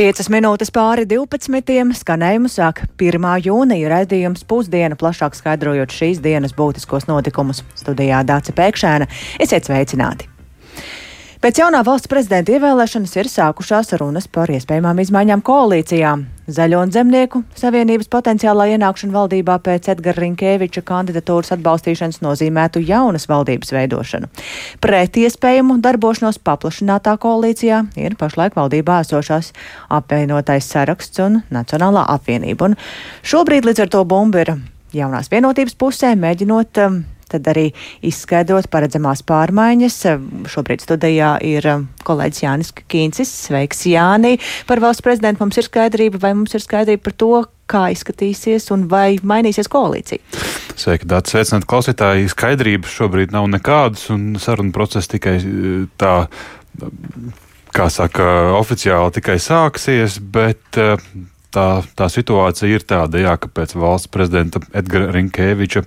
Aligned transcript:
5 0.00 0.30
minūtes 0.32 0.70
pāri 0.72 1.02
12. 1.04 1.90
skanējumu 1.98 2.48
sāk 2.48 2.78
1. 2.96 3.26
jūnija 3.44 3.90
raidījums 3.92 4.46
pusdiena, 4.48 4.96
plašāk 4.96 5.36
skaidrojot 5.36 5.92
šīs 5.92 6.22
dienas 6.24 6.54
būtiskos 6.56 7.04
notikumus. 7.04 7.60
Studijā 7.76 8.22
Dāca 8.24 8.54
Pēkšēna. 8.56 9.10
Esiet 9.44 9.68
sveicināti! 9.68 10.30
Pēc 11.44 11.60
jaunā 11.60 11.82
valsts 11.84 12.08
prezidenta 12.08 12.56
ievēlēšanas 12.56 13.12
ir 13.20 13.28
sākušās 13.28 13.92
runas 14.00 14.24
par 14.28 14.48
iespējamām 14.52 15.04
izmaiņām 15.04 15.44
koalīcijā. 15.44 16.16
Zaļo 16.50 16.80
un 16.82 16.90
zemnieku 16.90 17.42
savienības 17.58 18.08
potenciālā 18.10 18.66
ienākšana 18.72 19.14
valdībā 19.14 19.58
pēc 19.62 19.90
Edgara 19.92 20.24
Rinkēviča 20.24 20.82
kandidatūras 20.88 21.52
atbalstīšanas 21.54 22.18
nozīmētu 22.24 22.82
jaunas 22.82 23.28
valdības 23.30 23.70
veidošanu. 23.76 24.30
Pret 24.82 25.18
iespējamu 25.20 25.78
darbošanos 25.84 26.40
paplašinātā 26.42 27.14
koalīcijā 27.22 27.84
ir 28.00 28.18
pašlaik 28.18 28.58
valdībā 28.58 28.98
esošās 29.04 29.52
apvienotais 30.00 30.66
saraksts 30.74 31.22
un 31.22 31.42
Nacionālā 31.54 32.02
apvienība. 32.16 32.72
Un 32.72 32.78
šobrīd 33.22 33.70
līdz 33.70 33.86
ar 33.86 33.94
to 33.94 34.04
bumba 34.08 34.42
ir 34.42 34.54
jaunās 34.96 35.30
vienotības 35.30 35.78
pusē, 35.78 36.16
mēģinot 36.18 36.82
um, 36.82 37.02
tad 37.30 37.48
arī 37.52 37.68
izskaidrot 38.06 38.68
paredzamās 38.72 39.22
pārmaiņas. 39.28 39.98
Šobrīd 40.50 40.84
studijā 40.84 41.36
ir 41.46 41.66
um, 41.70 41.86
kolēģis 42.06 42.44
Jānis 42.44 42.74
Kīncis. 42.90 43.32
Sveiks, 43.46 43.84
Jāni! 43.90 44.36
Par 44.68 44.82
valsts 44.82 45.04
prezidentu 45.06 45.44
mums 45.44 45.60
ir 45.60 45.68
skaidrība, 45.68 46.20
vai 46.22 46.34
mums 46.36 46.54
ir 46.56 46.64
skaidrība 46.64 47.06
par 47.08 47.16
to, 47.22 47.32
kā 47.70 47.84
izskatīsies 47.94 48.70
un 48.74 48.88
vai 48.90 49.20
mainīsies 49.22 49.70
koalīcija. 49.70 50.22
Sveiki, 50.80 51.08
Dārts! 51.10 51.34
Sveicināt 51.34 51.68
klausītāji! 51.70 52.30
Skaidrības 52.32 52.96
šobrīd 52.98 53.34
nav 53.36 53.46
nekādas, 53.52 54.08
un 54.14 54.34
saruna 54.42 54.74
process 54.74 55.10
tikai 55.10 55.36
uh, 55.38 55.84
tā 56.00 56.14
kā 57.70 57.86
saka, 57.92 58.24
oficiāli 58.58 59.14
tikai 59.20 59.38
sāksies, 59.42 60.18
bet 60.34 60.80
uh, 60.80 60.98
tā, 61.54 61.66
tā 61.96 62.08
situācija 62.10 62.70
ir 62.70 62.86
tāda, 62.88 63.20
jā, 63.22 63.36
ka 63.40 63.50
pēc 63.60 63.74
valsts 63.78 64.10
prezidenta 64.12 64.62
Edgara 64.76 65.10
Rinkēviča 65.14 65.84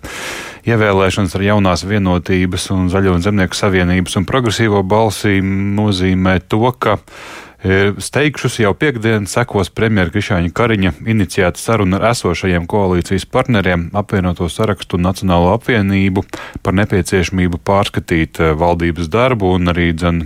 ievēlēšanas 0.67 1.36
ar 1.38 1.44
jaunās 1.44 1.83
vienotības 1.88 2.69
un 2.73 2.89
Zaļo 2.92 3.17
un 3.17 3.23
Zemnieku 3.23 3.58
savienības 3.58 4.16
un 4.19 4.28
progresīvo 4.28 4.83
balsīm 4.88 5.73
nozīmē 5.78 6.38
to, 6.47 6.64
ka 6.80 6.95
e, 7.00 7.92
Steigšus 8.00 8.61
jau 8.64 8.72
piekdien 8.78 9.28
sekos 9.30 9.72
premjera 9.75 10.14
Krišāņa 10.14 10.53
Kariņa 10.56 10.94
iniciēta 11.16 11.59
saruna 11.59 12.00
ar 12.00 12.14
esošajiem 12.14 12.67
koalīcijas 12.72 13.28
partneriem 13.34 13.89
apvienoto 13.97 14.47
sarakstu 14.52 15.00
un 15.00 15.08
Nacionālo 15.09 15.52
apvienību 15.58 16.23
par 16.64 16.80
nepieciešamību 16.80 17.59
pārskatīt 17.67 18.39
e, 18.39 18.53
valdības 18.56 19.11
darbu 19.11 19.58
un 19.58 19.73
arī 19.73 19.91
dzen 19.91 20.23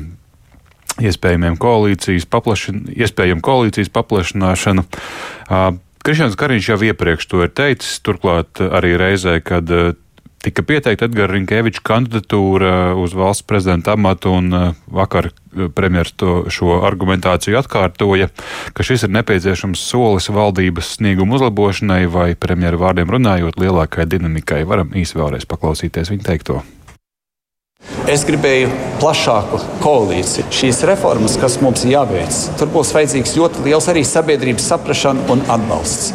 iespējamiem 0.98 1.58
koalīcijas, 1.62 2.26
paplašin, 2.30 2.88
iespējam 2.98 3.42
koalīcijas 3.46 3.92
paplašināšanu. 3.94 4.86
Krišņāns 6.08 6.38
Kariņš 6.40 6.70
jau 6.72 6.78
iepriekš 6.88 7.28
to 7.30 7.44
ir 7.46 7.52
teicis, 7.54 8.00
turklāt 8.02 8.62
arī 8.64 8.96
reizē, 8.98 9.36
kad 9.46 9.70
tika 10.44 10.64
pieteikta 10.68 11.08
Edgara 11.08 11.34
Rinkēviča 11.34 11.84
kandidatūra 11.88 12.72
uz 13.00 13.16
valsts 13.18 13.46
prezidenta 13.48 13.96
amatu, 13.98 14.36
un 14.38 14.76
vakar 14.94 15.32
premjeras 15.76 16.14
to, 16.20 16.38
šo 16.54 16.80
argumentāciju 16.88 17.58
atkārtoja, 17.60 18.30
ka 18.78 18.86
šis 18.86 19.08
ir 19.08 19.14
nepieciešams 19.18 19.82
solis 19.90 20.30
valdības 20.34 20.96
snieguma 20.98 21.40
uzlabošanai 21.40 22.06
vai 22.12 22.32
premjera 22.40 22.80
vārdiem 22.82 23.14
runājot 23.18 23.62
lielākai 23.62 24.08
dinamikai. 24.10 24.64
Varam 24.70 24.94
īsi 24.98 25.20
vēlreiz 25.20 25.50
paklausīties 25.50 26.14
viņa 26.14 26.30
teikto. 26.32 26.64
Es 28.10 28.24
gribēju 28.28 28.72
plašāku 29.02 29.60
koalīciju. 29.84 30.48
Šīs 30.52 30.82
reformas, 30.90 31.36
kas 31.40 31.60
mums 31.62 31.86
jāveic, 31.88 32.40
tur 32.60 32.72
būs 32.74 32.94
vajadzīgs 32.96 33.36
ļoti 33.38 33.66
liels 33.68 33.88
arī 33.92 34.04
sabiedrības 34.08 34.70
saprāšana 34.72 35.28
un 35.32 35.44
atbalsts. 35.54 36.14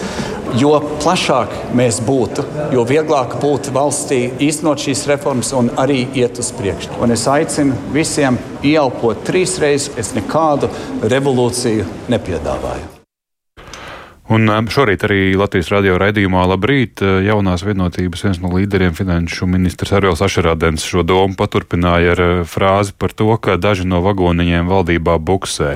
Jo 0.61 0.77
plašāk 1.01 1.55
mēs 1.77 2.01
būtu, 2.05 2.45
jo 2.75 2.85
vieglāk 2.89 3.39
būtu 3.41 3.73
valstī 3.73 4.21
īstenot 4.45 4.85
šīs 4.85 5.07
reformas 5.09 5.53
un 5.57 5.71
arī 5.81 6.05
iet 6.19 6.41
uz 6.43 6.53
priekšu. 6.59 6.99
Un 7.01 7.17
es 7.17 7.25
aicinu 7.31 7.79
visiem 7.95 8.41
ieelpot 8.63 9.25
trīs 9.29 9.59
reizes, 9.63 9.93
es 9.97 10.13
nekādu 10.17 10.69
revolūciju 11.03 11.89
nepiedāvāju. 12.13 13.02
Un 14.31 14.47
šorīt 14.71 15.03
arī 15.03 15.35
Latvijas 15.35 15.73
radio 15.73 15.97
raidījumā 15.99 16.45
Labrīt 16.47 17.03
jaunās 17.03 17.65
vienotības 17.67 18.23
viens 18.23 18.39
no 18.39 18.53
līderiem 18.55 18.95
finanšu 18.95 19.49
ministrs 19.51 19.91
Arvils 19.99 20.23
Ašerādens 20.23 20.87
šo 20.87 21.03
domu 21.03 21.35
paturpināja 21.35 22.15
ar 22.15 22.23
frāzi 22.47 22.95
par 22.95 23.11
to, 23.19 23.27
ka 23.43 23.59
daži 23.59 23.89
no 23.91 23.99
vagoniņiem 24.05 24.71
valdībā 24.71 25.19
buksē. 25.19 25.73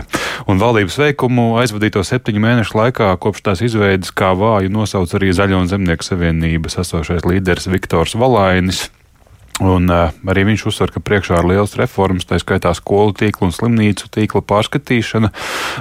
Un 0.46 0.62
valdības 0.62 1.00
veikumu 1.02 1.56
aizvadīto 1.58 2.04
septiņu 2.06 2.44
mēnešu 2.46 2.78
laikā 2.78 3.10
kopš 3.18 3.48
tās 3.48 3.64
izveidas 3.66 4.14
kā 4.14 4.30
vāju 4.38 4.70
nosauc 4.70 5.18
arī 5.18 5.34
Zaļo 5.34 5.64
un 5.64 5.72
Zemnieku 5.72 6.06
savienības 6.06 6.78
esošais 6.86 7.26
līderis 7.26 7.66
Viktors 7.72 8.14
Valainis. 8.14 8.86
Un, 9.56 9.88
uh, 9.88 10.12
arī 10.28 10.42
viņš 10.50 10.66
uzsver, 10.68 10.90
ka 10.92 11.00
priekšā 11.00 11.38
ir 11.40 11.46
liels 11.48 11.78
reformas, 11.80 12.26
tā 12.28 12.36
skaitā 12.36 12.74
skolu 12.76 13.14
tīkla 13.16 13.48
un 13.48 13.54
slimnīcu 13.56 14.10
tīkla 14.12 14.42
pārskatīšana, 14.44 15.30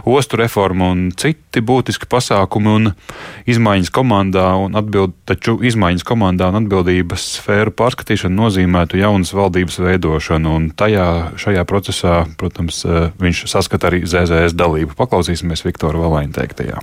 ostu 0.07 0.39
reforma 0.39 0.93
un 0.93 1.09
citi 1.11 1.59
būtiski 1.59 2.07
pasākumi 2.07 2.71
un 2.71 2.93
izmaiņas 3.51 3.91
komandā 3.91 4.47
un 4.63 4.79
atbild, 4.79 5.17
taču 5.27 5.57
izmaiņas 5.59 6.07
komandā 6.07 6.53
un 6.53 6.61
atbildības 6.63 7.27
sfēru 7.35 7.75
pārskatīšana 7.75 8.39
nozīmētu 8.45 9.01
jaunas 9.01 9.35
valdības 9.35 9.81
veidošanu, 9.83 10.55
un 10.55 10.69
tajā 10.71 11.09
šajā 11.43 11.67
procesā, 11.67 12.21
protams, 12.39 12.79
uh, 12.87 13.09
viņš 13.19 13.47
saskata 13.51 13.91
arī 13.91 14.05
ZZS 14.07 14.55
dalību. 14.55 14.95
Paklausīsimies 14.95 15.67
Viktora 15.67 15.99
Valaina 15.99 16.31
teiktajā 16.39 16.79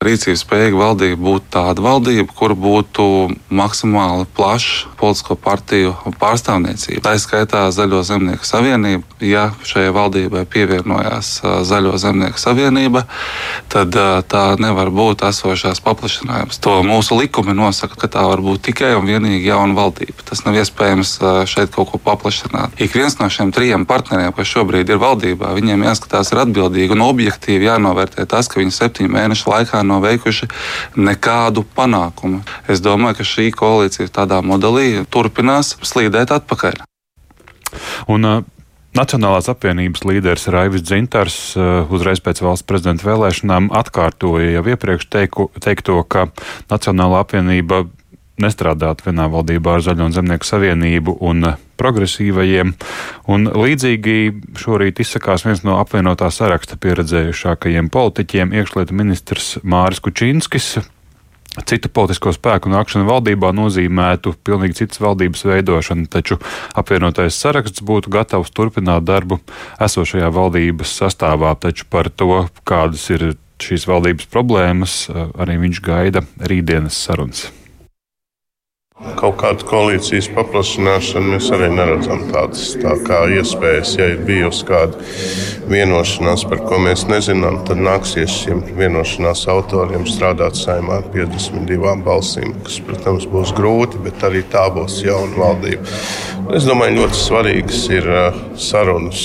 rīcības 0.00 0.40
spējīga 0.46 0.78
valdība 0.80 1.18
būtu 1.20 1.50
tāda 1.52 1.82
valdība, 1.84 2.32
kur 2.32 2.54
būtu 2.56 3.04
maksimāli 3.52 4.24
plaša 4.32 4.94
politisko 4.96 5.34
partiju 5.36 5.90
pārstāvniecība. 6.16 7.02
Tā 7.04 7.12
skaitā 7.20 7.66
Zaļo 7.68 8.00
zemnieku 8.08 8.48
savienība. 8.48 9.04
Ja 9.20 9.50
šajai 9.60 9.90
valdībai 9.92 10.46
pievienojās 10.48 11.42
Zaļo 11.68 11.98
zemnieku 12.00 12.40
savienība, 12.40 13.02
tad 13.68 13.92
tā 14.32 14.44
nevar 14.56 14.88
būt 14.88 15.26
esošās 15.28 15.82
paplašinājums. 15.84 16.62
To 16.64 16.78
mūsu 16.80 17.20
likumi 17.20 17.52
nosaka, 17.52 18.00
ka 18.00 18.08
tā 18.16 18.24
var 18.24 18.40
būt 18.40 18.70
tikai 18.70 18.94
un 18.96 19.04
vienīgi 19.04 19.52
jauna 19.52 19.76
valdība. 19.76 20.24
Tas 20.24 20.46
nav 20.48 20.56
iespējams 20.62 21.12
šeit 21.44 21.76
kaut 21.76 21.92
ko 21.92 22.00
paplašināt. 22.00 22.80
Ik 22.80 22.96
viens 22.96 23.18
no 23.20 23.28
šiem 23.28 23.52
trijiem 23.52 23.84
partneriem, 23.84 24.32
kas 24.32 24.48
šobrīd 24.48 24.88
ir 24.96 25.04
valdībā, 25.04 25.52
viņiem 25.60 25.84
jāskatās 25.90 26.32
ir 26.32 26.40
atbildīgi 26.46 26.96
un 26.96 27.04
objektīvi 27.10 27.68
jānovērtē 27.68 28.24
tas, 28.32 28.48
ka 28.48 28.64
viņi 28.64 28.78
septiņu 28.80 29.12
mēnešu 29.12 29.52
laikā 29.52 29.84
nav 29.90 30.06
veikuši 30.06 30.48
nekādu 30.96 31.66
panākumu. 31.76 32.44
Es 32.70 32.82
domāju, 32.84 33.20
ka 33.20 33.28
šī 33.32 33.50
koalīcija 33.56 34.12
tādā 34.20 34.40
modelī 34.46 35.02
turpinās 35.10 35.76
slīdēt 35.82 36.32
atpakaļ. 36.40 36.80
Un, 38.08 38.24
uh... 38.24 38.48
Nacionālās 38.90 39.46
apvienības 39.46 40.02
līderis 40.02 40.48
Raivis 40.50 40.82
Dzintars 40.82 41.34
uh, 41.54 41.86
uzreiz 41.94 42.18
pēc 42.18 42.40
valsts 42.42 42.66
prezidenta 42.66 43.06
vēlēšanām 43.06 43.68
atkārtoja 43.78 44.48
jau 44.56 44.64
iepriekš 44.66 45.06
teiku, 45.06 45.46
teikto, 45.62 46.00
ka 46.10 46.26
Nacionālā 46.72 47.20
apvienība 47.22 47.84
nestrādāt 48.42 49.04
vienā 49.06 49.28
valdībā 49.32 49.76
ar 49.76 49.84
Zaļo 49.84 50.08
un 50.08 50.14
Zemnieku 50.16 50.48
savienību 50.48 51.16
un 51.26 51.52
progresīvajiem. 51.80 52.74
Un 53.32 53.48
līdzīgi 53.48 54.16
šorīt 54.60 55.02
izsakās 55.04 55.46
viens 55.46 55.64
no 55.66 55.78
apvienotā 55.80 56.30
saraksta 56.34 56.78
pieredzējušākajiem 56.80 57.90
politiķiem, 57.92 58.54
iekšlietu 58.60 58.96
ministrs 58.96 59.58
Māris 59.64 60.02
Kučinskis. 60.04 60.78
Citu 61.66 61.90
politisko 61.90 62.30
spēku 62.30 62.70
nākšana 62.70 63.08
valdībā 63.08 63.50
nozīmētu 63.56 64.36
pilnīgi 64.46 64.84
citas 64.84 65.00
valdības 65.02 65.42
veidošanu, 65.48 66.06
taču 66.06 66.38
apvienotais 66.78 67.34
saraksts 67.42 67.82
būtu 67.82 68.12
gatavs 68.14 68.54
turpināt 68.54 69.02
darbu 69.08 69.40
esošajā 69.82 70.30
valdības 70.30 70.94
sastāvā, 71.02 71.56
taču 71.58 71.88
par 71.90 72.12
to, 72.14 72.44
kādas 72.62 73.08
ir 73.10 73.32
šīs 73.60 73.88
valdības 73.90 74.30
problēmas, 74.30 75.00
arī 75.10 75.58
viņš 75.66 75.82
gaida 75.84 76.22
rītdienas 76.38 77.02
sarunas. 77.08 77.48
Kaut 79.00 79.38
kādu 79.40 79.64
koalīcijas 79.64 80.26
paplašināšanu 80.36 81.32
mēs 81.32 81.46
arī 81.56 81.70
neredzam 81.72 82.26
tādas 82.28 82.74
tā 82.76 82.92
kā 83.06 83.22
iespējas. 83.32 83.94
Ja 83.96 84.10
ir 84.12 84.20
bijusi 84.28 84.66
kāda 84.68 85.00
vienošanās, 85.72 86.44
par 86.50 86.60
ko 86.66 86.82
mēs 86.84 87.06
nezinām, 87.08 87.62
tad 87.64 87.80
nāksies 87.80 88.34
šiem 88.42 88.60
vienošanās 88.76 89.46
autoriem 89.48 90.04
strādāt 90.04 90.60
saimā 90.60 91.00
ar 91.00 91.08
52 91.16 91.96
balsīm, 92.04 92.52
kas, 92.66 92.76
protams, 92.84 93.24
būs 93.32 93.56
grūti, 93.56 94.04
bet 94.04 94.20
arī 94.28 94.44
tā 94.52 94.66
būs 94.74 95.00
jauna 95.06 95.46
valdība. 95.46 96.00
Es 96.52 96.68
domāju, 96.68 97.00
ļoti 97.00 97.22
svarīgas 97.24 97.86
ir 97.96 98.10
uh, 98.10 98.42
sarunas 98.60 99.24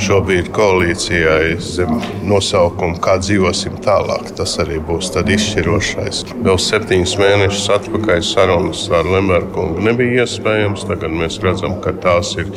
šobrīd 0.00 0.48
koalīcijai 0.54 1.56
zem 1.62 1.96
nosaukuma, 2.28 2.96
kā 3.02 3.16
dzīvosim 3.22 3.78
tālāk. 3.84 4.30
Tas 4.38 4.54
arī 4.62 4.78
būs 4.82 5.10
izšķirošais. 5.12 6.22
Vēl 6.44 6.58
septiņus 6.60 7.14
mēnešus 7.20 7.68
atpakaļ 7.76 8.22
sarunas 8.26 8.84
ar 8.94 9.08
Lembergu 9.08 9.66
nebija 9.82 10.24
iespējams. 10.24 10.86
Tagad 10.88 11.14
mēs 11.16 11.38
redzam, 11.44 11.78
ka 11.84 11.94
tās 12.04 12.34
ir 12.40 12.50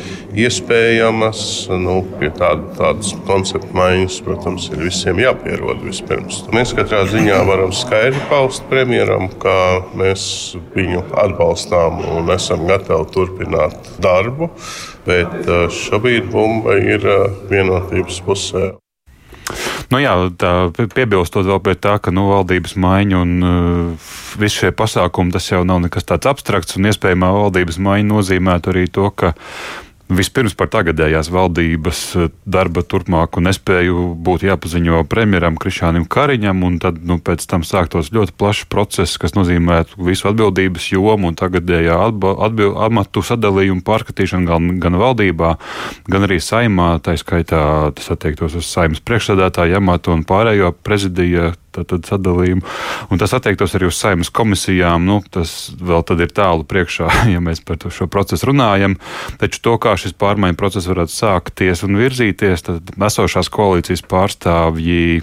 iespējamas. 0.45 1.43
Nu, 1.85 1.99
pie 2.19 2.31
tāda, 2.35 2.69
tādas 2.79 3.13
koncepta 3.27 3.71
maiņas, 3.75 4.21
protams, 4.25 4.69
ir 4.71 4.85
visiem 4.88 5.21
jāpierod 5.23 5.83
vispirms. 5.85 6.43
Mēs 6.55 6.75
katrā 6.77 7.03
ziņā 7.11 7.41
varam 7.49 7.73
skaidri 7.75 8.23
paust 8.31 8.65
premjeram, 8.71 9.29
ka 9.41 9.55
mēs 9.97 10.55
viņu 10.75 11.05
atbalstām 11.25 12.03
un 12.15 12.31
esam 12.35 12.67
gatavi 12.69 13.09
turpināt 13.15 13.95
darbu. 14.03 14.51
Bet 15.05 15.49
šobrīd 15.75 16.31
bumba 16.33 16.79
ir 16.81 17.05
vienotības 17.51 18.17
pusē. 18.25 18.71
Nu 19.93 19.99
jā, 20.01 20.13
tā, 20.41 20.51
piebilstot 20.73 21.45
vēl 21.45 21.59
pie 21.61 21.75
tā, 21.77 21.99
ka 22.01 22.09
nu, 22.13 22.25
valdības 22.31 22.73
maiņa 22.81 23.19
un 23.21 23.33
uh, 23.45 24.11
visi 24.41 24.63
šie 24.63 24.71
pasākumi 24.73 25.35
tas 25.35 25.51
jau 25.51 25.61
nav 25.67 25.83
nekas 25.83 26.07
tāds 26.09 26.29
abstrakts. 26.29 26.77
Un 26.79 26.89
iespējamā 26.89 27.29
valdības 27.35 27.77
maiņa 27.85 28.09
nozīmētu 28.09 28.73
arī 28.73 28.87
to, 28.89 29.11
ka 29.13 29.35
Vispirms 30.05 30.53
par 30.53 30.67
tagadējās 30.69 31.31
valdības 31.33 31.99
eh, 32.19 32.27
darba 32.45 32.83
turpmāku 32.85 33.41
nespēju 33.41 34.11
būtu 34.21 34.45
jāpaziņo 34.51 34.99
premjeram 35.09 35.57
Krišānam 35.57 36.05
Kariņam, 36.05 36.61
un 36.67 36.75
tad 36.83 36.99
nu, 37.01 37.17
pēc 37.17 37.47
tam 37.49 37.65
sāktos 37.65 38.11
ļoti 38.13 38.35
plašs 38.37 38.67
process, 38.69 39.17
kas 39.17 39.33
nozīmētu 39.33 39.97
visu 40.05 40.29
atbildības 40.29 40.91
jomu 40.93 41.31
un 41.31 41.39
tagadējā 41.39 41.97
amatu 42.85 43.25
sadalījumu 43.25 43.81
pārskatīšanu 43.87 44.45
gan, 44.51 44.69
gan 44.83 45.01
valdībā, 45.01 45.55
gan 46.05 46.29
arī 46.29 46.37
saimā. 46.37 46.99
Tā 47.01 47.17
skaitā 47.17 47.65
tas 47.97 48.13
attiektos 48.13 48.59
uz 48.61 48.69
saimas 48.69 49.01
priekšsēdētāju 49.01 49.81
amatu 49.81 50.13
un 50.13 50.21
pārējo 50.27 50.75
prezidija 50.85 51.55
tātad, 51.75 52.06
sadalījumu. 52.07 52.63
Un 53.12 53.22
tas 53.22 53.36
attiektos 53.38 53.75
arī 53.77 53.89
uz 53.89 54.00
saimnes 54.00 54.31
komisijām. 54.33 55.06
Nu, 55.07 55.19
tas 55.31 55.74
vēl 55.75 56.04
ir 56.19 56.33
tālu 56.36 56.66
priekšā, 56.68 57.10
ja 57.33 57.44
mēs 57.44 57.63
par 57.66 57.80
šo 57.92 58.10
procesu 58.12 58.51
runājam. 58.51 58.98
Taču 59.42 59.62
to, 59.66 59.77
kā 59.81 59.95
šis 60.00 60.16
pārmaiņu 60.19 60.60
process 60.60 60.89
varētu 60.92 61.16
sākties 61.16 61.86
un 61.88 62.00
virzīties, 62.00 62.66
tad 62.69 62.95
esošās 62.95 63.51
koalīcijas 63.54 64.06
pārstāvji 64.10 65.22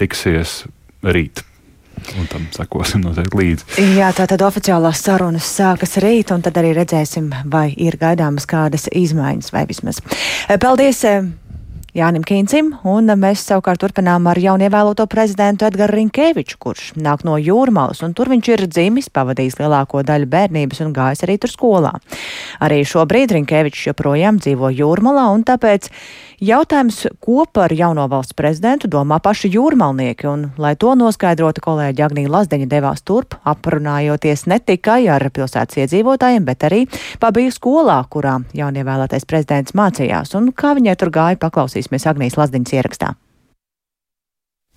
tiksies 0.00 0.64
rīt. 1.04 1.44
Un 2.16 2.24
tam 2.30 2.46
sekosim 2.54 3.02
noteikti 3.04 3.36
līdzi. 3.36 3.84
Jā, 3.98 4.08
tā 4.16 4.24
tad 4.30 4.40
oficiālās 4.46 5.02
sarunas 5.04 5.50
sākas 5.58 5.98
rīt, 6.00 6.32
un 6.32 6.40
tad 6.44 6.56
arī 6.60 6.72
redzēsim, 6.78 7.28
vai 7.52 7.68
ir 7.76 7.98
gaidāmas 8.00 8.48
kādas 8.48 8.88
izmaiņas, 8.88 9.52
vai 9.52 9.66
vismaz. 9.68 10.00
Paldies! 10.48 11.04
Jānim 11.90 12.22
Kīncim, 12.22 12.68
un 12.86 13.10
mēs 13.18 13.42
savukārt 13.48 13.80
turpinām 13.82 14.28
ar 14.30 14.38
jaunievēloto 14.38 15.08
prezidentu 15.10 15.66
Edgaru 15.66 15.96
Rinkēviču, 15.98 16.58
kurš 16.62 16.84
nāk 16.94 17.24
no 17.26 17.34
jūrmalas, 17.34 18.04
un 18.06 18.14
tur 18.14 18.30
viņš 18.30 18.50
ir 18.52 18.64
dzimis, 18.70 19.10
pavadījis 19.10 19.58
lielāko 19.58 20.04
daļu 20.06 20.30
bērnības 20.30 20.84
un 20.84 20.94
gājis 20.94 21.26
arī 21.26 21.40
tur 21.42 21.50
skolā. 21.50 21.96
Arī 22.62 22.84
šobrīd 22.86 23.34
Rinkēvičs 23.34 23.88
joprojām 23.90 24.38
dzīvo 24.38 24.70
jūrmalā, 24.70 25.26
un 25.34 25.42
tāpēc 25.48 25.90
Jautājums, 26.40 27.02
ko 27.20 27.42
par 27.44 27.68
jauno 27.76 28.06
valsts 28.08 28.32
prezidentu 28.32 28.88
domā 28.88 29.18
paši 29.20 29.50
jūrmalnieki, 29.52 30.24
un, 30.24 30.46
lai 30.56 30.70
to 30.80 30.94
noskaidrotu, 30.96 31.60
kolēģi 31.60 32.04
Agnija 32.06 32.30
Lazdeņa 32.32 32.68
devās 32.70 33.04
turp, 33.04 33.36
aprunājoties 33.44 34.46
ne 34.48 34.56
tikai 34.56 35.02
ar 35.12 35.26
pilsētas 35.36 35.82
iedzīvotājiem, 35.82 36.46
bet 36.48 36.64
arī 36.64 36.78
pabija 37.20 37.52
skolā, 37.52 37.98
kurā 38.08 38.38
jaunievēlētais 38.56 39.28
prezidents 39.28 39.76
mācījās, 39.76 40.32
un 40.40 40.48
kā 40.56 40.72
viņai 40.78 40.94
tur 41.02 41.12
gāja, 41.12 41.36
paklausīsimies 41.80 42.06
Agnijas 42.06 42.38
Lazdeņas 42.38 42.78
ierakstā. 42.78 43.14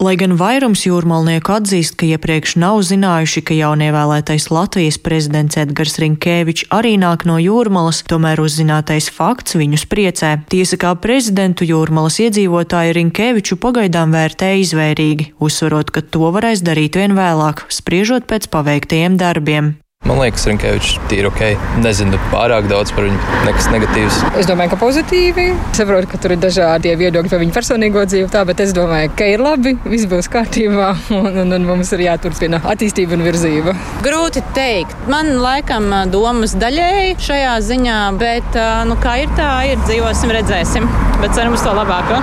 Lai 0.04 0.18
gan 0.18 0.34
vairums 0.36 0.82
jūrmalnieku 0.84 1.54
atzīst, 1.54 1.96
ka 1.96 2.08
iepriekš 2.10 2.58
nav 2.60 2.82
zinājuši, 2.84 3.44
ka 3.46 3.54
jaunievēlētais 3.54 4.50
Latvijas 4.52 4.98
prezidents 4.98 5.56
Edgars 5.56 6.00
Rinkēvičs 6.02 6.66
arī 6.74 6.98
nāk 6.98 7.24
no 7.30 7.38
jūrmalas, 7.38 8.02
tomēr 8.10 8.42
uzzinātais 8.42 9.08
fakts 9.14 9.56
viņus 9.56 9.86
priecē. 9.88 10.32
Tiesa 10.50 10.82
kā 10.82 10.96
prezidentu 10.98 11.64
jūrmalas 11.64 12.20
iedzīvotāji 12.26 12.98
Rinkēviču 12.98 13.60
pagaidām 13.62 14.12
vērtē 14.18 14.56
izvērīgi, 14.66 15.38
uzsverot, 15.40 15.94
ka 15.94 16.02
to 16.02 16.34
varēs 16.36 16.66
darīt 16.66 16.98
vien 17.00 17.16
vēlāk, 17.16 17.64
spriežot 17.72 18.28
pēc 18.28 18.50
paveiktajiem 18.52 19.22
darbiem. 19.22 19.76
Man 20.04 20.20
liekas, 20.20 20.44
Rinkevičs 20.50 20.98
ir 21.16 21.30
ok. 21.30 21.42
Nezinu 21.80 22.18
pārāk 22.28 22.66
daudz 22.68 22.92
par 22.92 23.06
viņu, 23.08 23.20
nekas 23.48 23.70
negatīvs. 23.72 24.18
Es 24.42 24.50
domāju, 24.50 24.74
ka 24.74 24.80
pozitīvi. 24.82 25.46
Es 25.72 25.80
saprotu, 25.80 26.10
ka 26.12 26.20
tur 26.20 26.34
ir 26.36 26.42
dažādi 26.44 26.92
viedokļi 27.00 27.32
par 27.32 27.40
viņu 27.40 27.56
personīgo 27.56 28.04
dzīvi, 28.10 28.28
tā, 28.34 28.42
bet 28.50 28.60
es 28.66 28.74
domāju, 28.76 29.14
ka 29.16 29.30
ir 29.32 29.44
labi, 29.44 29.78
viss 29.88 30.10
būs 30.12 30.28
kārtībā 30.34 30.90
un, 31.16 31.30
un, 31.46 31.56
un 31.56 31.70
mums 31.70 31.94
ir 31.96 32.04
jāturpina 32.10 32.60
attīstība 32.74 33.16
un 33.16 33.24
virzība. 33.24 33.78
Grūti 34.04 34.44
teikt. 34.58 35.08
Man 35.08 35.38
laikam 35.40 35.88
domas 36.12 36.58
daļēji 36.60 37.16
šajā 37.24 37.56
ziņā, 37.72 38.02
bet 38.20 38.60
nu, 38.90 39.00
kā 39.00 39.22
ir 39.24 39.32
tā, 39.40 39.54
ir 39.72 39.80
dzīvosim, 39.88 40.36
redzēsim. 40.36 40.92
Bet 41.24 41.38
ceram 41.38 41.56
uz 41.56 41.64
to 41.64 41.72
labāko. 41.72 42.18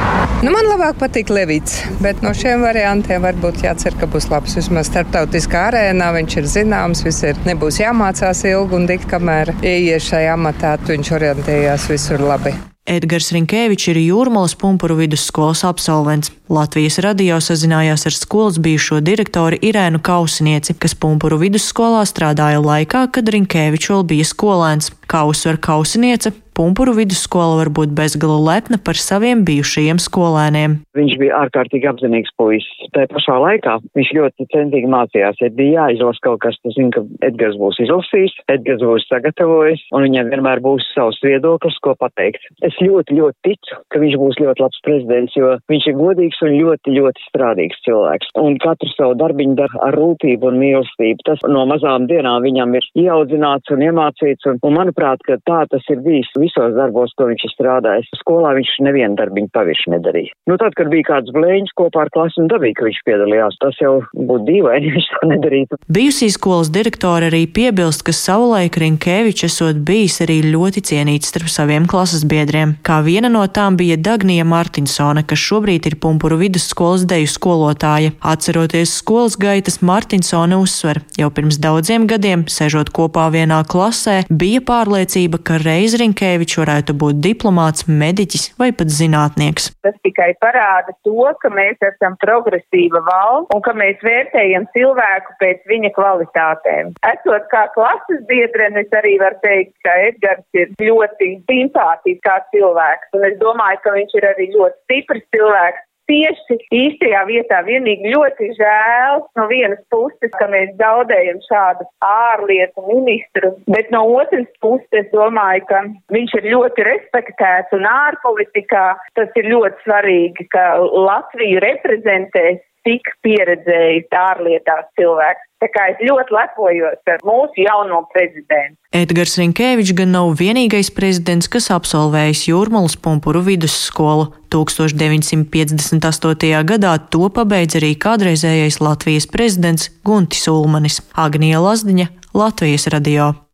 Nu, 0.45 0.51
man 0.53 0.67
labāk 0.69 0.99
patīk 1.01 1.31
Levits, 1.33 1.79
bet 2.05 2.21
no 2.21 2.35
šiem 2.37 2.61
variantiem 2.67 3.25
varbūt 3.25 3.63
jācer, 3.65 3.97
ka 3.97 4.05
būs 4.11 4.29
labs. 4.29 4.59
Vismaz 4.59 4.91
starptautiskā 4.91 5.63
arēnā 5.71 6.11
viņš 6.19 6.37
ir 6.37 6.49
zināms, 6.59 7.01
viss 7.07 7.25
ir 7.25 7.41
nebūs 7.47 7.70
būs 7.71 7.85
jāmācās 7.85 8.41
ilgi 8.51 8.75
un 8.75 8.87
dikt, 8.89 9.07
kamēr 9.07 9.53
ieies 9.63 10.09
šajā 10.11 10.35
amatā, 10.35 10.73
viņš 10.89 11.11
orientējās 11.15 11.87
visur 11.93 12.25
labi. 12.27 12.51
Edgars 12.91 13.29
Rinkēvičs 13.31 13.93
ir 13.93 14.01
Jūrmālas 14.01 14.57
pumpuru 14.59 14.97
vidusskolas 14.99 15.63
absolvents. 15.69 16.33
Latvijas 16.51 16.99
radio 17.05 17.39
sazinājās 17.39 18.09
ar 18.11 18.17
skolas 18.17 18.59
bijušo 18.59 18.99
direktoru 19.07 19.61
Irēnu 19.63 20.01
Kausinieci, 20.03 20.75
kas 20.75 20.97
pumpuru 20.99 21.39
vidusskolā 21.39 22.03
strādāja 22.11 22.59
laikā, 22.59 23.05
kad 23.15 23.31
Rinkēvičs 23.31 23.93
vēl 23.93 24.03
bija 24.17 24.27
skolēns. 24.27 24.91
Kā 25.11 25.25
uzsver 25.27 25.59
Kausiniece, 25.59 26.31
Pumpuru 26.61 26.93
vidusskola 26.93 27.55
var 27.57 27.71
būt 27.73 27.93
bezgala 27.97 28.35
lepna 28.45 28.77
par 28.85 28.99
saviem 29.01 29.47
bijušajiem 29.49 29.97
skolēniem. 30.03 30.75
Viņš 30.99 31.13
bija 31.23 31.39
ārkārtīgi 31.47 31.89
apzinīgs 31.89 32.35
puisis. 32.37 32.89
Tā 32.93 33.07
pašā 33.09 33.37
laikā 33.41 33.79
viņš 33.97 34.11
ļoti 34.19 34.47
centīgi 34.53 34.91
mācījās. 34.93 35.39
Ja 35.41 35.49
bija 35.57 35.87
jāizlasa 35.87 36.21
kaut 36.27 36.43
kas, 36.43 36.59
tas 36.61 36.75
zina, 36.77 36.91
ka 36.93 37.05
Edgars 37.31 37.57
būs 37.61 37.79
izlasījis, 37.81 38.35
Edgars 38.53 38.85
būs 38.85 39.07
sagatavojis, 39.09 39.87
un 39.97 40.05
viņam 40.05 40.33
vienmēr 40.35 40.61
būs 40.67 40.85
savs 40.93 41.21
viedoklis, 41.25 41.79
ko 41.81 41.95
pateikt. 42.03 42.45
Es 42.67 42.77
ļoti, 42.83 43.17
ļoti 43.23 43.39
ticu, 43.47 43.81
ka 43.89 44.03
viņš 44.03 44.19
būs 44.21 44.43
ļoti 44.43 44.65
labs 44.67 44.85
prezidents, 44.85 45.39
jo 45.41 45.55
viņš 45.73 45.89
ir 45.89 45.99
godīgs 46.03 46.43
un 46.45 46.59
ļoti, 46.59 46.97
ļoti 46.99 47.27
strādīgs 47.31 47.81
cilvēks. 47.87 48.35
Un 48.43 48.61
katru 48.61 48.91
savu 48.99 49.17
darbiņu 49.23 49.57
dara 49.63 49.85
ar 49.89 49.97
rūpību 49.97 50.53
un 50.53 50.61
mīlestību. 50.61 51.25
Tas 51.31 51.41
no 51.49 51.65
mazām 51.73 52.11
dienām 52.11 52.45
viņam 52.45 52.77
ir 52.77 52.93
ieaudzināts 53.07 53.73
un 53.73 53.89
iemācīts, 53.89 54.51
un, 54.51 54.61
un 54.67 54.77
manuprāt, 54.77 55.00
ka 55.27 55.39
tā 55.49 55.63
tas 55.71 55.87
ir 55.93 56.03
bijis 56.05 56.31
visos 56.39 56.75
darbos, 56.77 57.15
ko 57.19 57.29
viņš 57.31 57.47
ir 57.47 57.55
strādājis. 57.55 58.11
Skolā 58.21 58.55
viņš 58.59 58.77
nevienu 58.87 59.19
darbiņu 59.19 59.51
pavirši 59.55 59.95
nedarīja. 59.97 60.35
Nu, 60.51 60.57
tad, 60.61 60.75
kad 60.79 60.91
bija 60.93 61.09
kāds 61.11 61.33
blēņš 61.35 61.75
kopā 61.79 62.05
ar 62.07 62.13
klasi 62.15 62.41
un 62.43 62.51
dabīja, 62.51 62.79
ka 62.79 62.89
viņš 62.89 63.01
piedalījās, 63.09 63.59
tas 63.63 63.79
jau 63.83 63.95
būtu 64.15 64.47
dīvaini, 64.49 64.87
ja 64.89 64.97
viņš 64.97 65.09
to 65.15 65.31
nedarītu. 65.33 65.81
Bijusī 65.91 66.31
skolas 66.33 66.73
direktora 66.75 67.31
arī 67.31 67.45
piebilst, 67.51 68.05
ka 68.07 68.15
savulaik 68.17 68.79
Rinkēvičs 68.81 69.47
esot 69.51 69.81
bijis 69.87 70.21
arī 70.25 70.41
ļoti 70.51 70.85
cienīts 70.91 71.31
starp 71.33 71.51
saviem 71.53 71.89
klases 71.91 72.25
biedriem. 72.29 72.77
Kā 72.87 73.01
viena 73.07 73.31
no 73.33 73.43
tām 73.47 73.79
bija 73.81 73.99
Dagnija 74.01 74.47
Martinsone, 74.49 75.25
kas 75.27 75.43
šobrīd 75.43 75.89
ir 75.91 75.99
Pumpuru 76.03 76.39
vidusskolas 76.41 77.07
deju 77.09 77.29
skolotāja. 77.31 78.15
Atceroties 78.21 78.95
skolas 79.01 79.37
gaitas, 79.41 79.81
Martinsone 79.85 80.59
uzsver, 80.61 81.03
jau 81.19 81.31
pirms 81.35 81.61
daudziem 81.63 82.07
gadiem, 82.11 82.47
sēžot 82.51 82.93
kopā 82.95 83.29
vienā 83.35 83.63
klasē, 83.71 84.21
bija 84.31 84.63
pārliecība, 84.91 85.39
ka 85.47 85.59
reiz 85.63 85.95
Rinkēvičs 86.01 86.59
varētu 86.59 86.95
būt 86.99 87.21
diplomāts, 87.23 87.87
mediķis 87.87 88.51
vai 88.59 88.71
pat 88.75 88.91
zinātnieks. 88.91 89.71
Tas 89.85 89.95
tikai 90.05 90.33
parāda 90.43 90.95
to, 91.07 91.31
ka 91.43 91.51
mēs 91.55 91.79
esam 91.87 92.17
progresīva 92.23 93.03
valsts 93.07 93.55
un 93.55 93.63
ka 93.63 93.75
mēs 93.79 94.01
vērtējam 94.03 94.67
cilvēku 94.75 95.37
pēc 95.43 95.63
viņa 95.71 95.93
kvalitātēm. 95.99 96.95
Esot 97.13 97.47
kā 97.53 97.67
klases 97.77 98.25
biedrenis, 98.31 98.91
arī 98.99 99.17
var 99.23 99.39
teikt, 99.45 99.77
ka 99.87 99.95
Edgars 100.09 100.47
ir 100.59 100.75
ļoti 100.83 101.31
simpātisks 101.47 102.51
cilvēks, 102.55 103.15
un 103.15 103.29
es 103.31 103.39
domāju, 103.39 103.83
ka 103.85 103.95
viņš 103.95 104.19
ir 104.19 104.27
arī 104.33 104.51
ļoti 104.57 104.77
stiprs 104.87 105.25
cilvēks 105.37 105.87
tieši 106.11 106.59
īstajā 106.75 107.23
vietā. 107.29 107.61
Vienīgi 107.67 108.13
ļoti 108.15 108.51
žēl 108.59 109.23
no 109.39 109.47
vienas 109.51 109.81
puses, 109.93 110.33
ka 110.39 110.49
mēs 110.53 110.73
zaudējam 110.81 111.41
šādu 111.47 111.87
ārlietu 112.07 112.87
ministru, 112.89 113.53
bet 113.71 113.93
no 113.95 114.03
otras 114.19 114.49
puses 114.65 115.03
es 115.03 115.11
domāju, 115.15 115.67
ka 115.71 115.85
viņš 116.15 116.37
ir 116.41 116.51
ļoti 116.55 116.87
respektēts 116.89 117.77
un 117.77 117.87
ārpolitikā 117.91 118.87
tas 119.19 119.39
ir 119.41 119.51
ļoti 119.53 119.87
svarīgi, 119.87 120.49
ka 120.55 120.67
Latviju 120.81 121.63
reprezentēs 121.63 122.61
tik 122.87 123.03
pieredzējis 123.25 124.13
ārlietās 124.17 124.87
cilvēks. 124.99 125.43
Tā 125.61 125.69
kā 125.75 125.83
es 125.93 125.99
ļoti 126.01 126.33
lepojos 126.33 127.01
ar 127.13 127.19
mūsu 127.27 127.65
jauno 127.67 127.99
prezidentu. 128.15 128.79
Edgars 128.97 129.35
Rinkēvičs 129.41 129.93
gan 129.99 130.11
nav 130.17 130.27
vienīgais 130.41 130.89
prezidents, 130.97 131.51
kas 131.53 131.67
absolvējis 131.75 132.47
Jūrmalas 132.49 132.97
pumpuru 132.97 133.41
vidusskolu. 133.45 134.25
1958. 134.51 136.65
gadā 136.73 136.93
to 137.13 137.25
pabeidz 137.37 137.73
arī 137.79 137.93
kādreizējais 138.07 138.77
Latvijas 138.83 139.27
prezidents 139.31 139.85
Guntis 140.03 140.45
Ulmanis. 140.51 140.97
Agnija 141.15 141.59
Lazdiņa, 141.63 142.07
Latvijas 142.35 142.85
radio. 142.91 143.50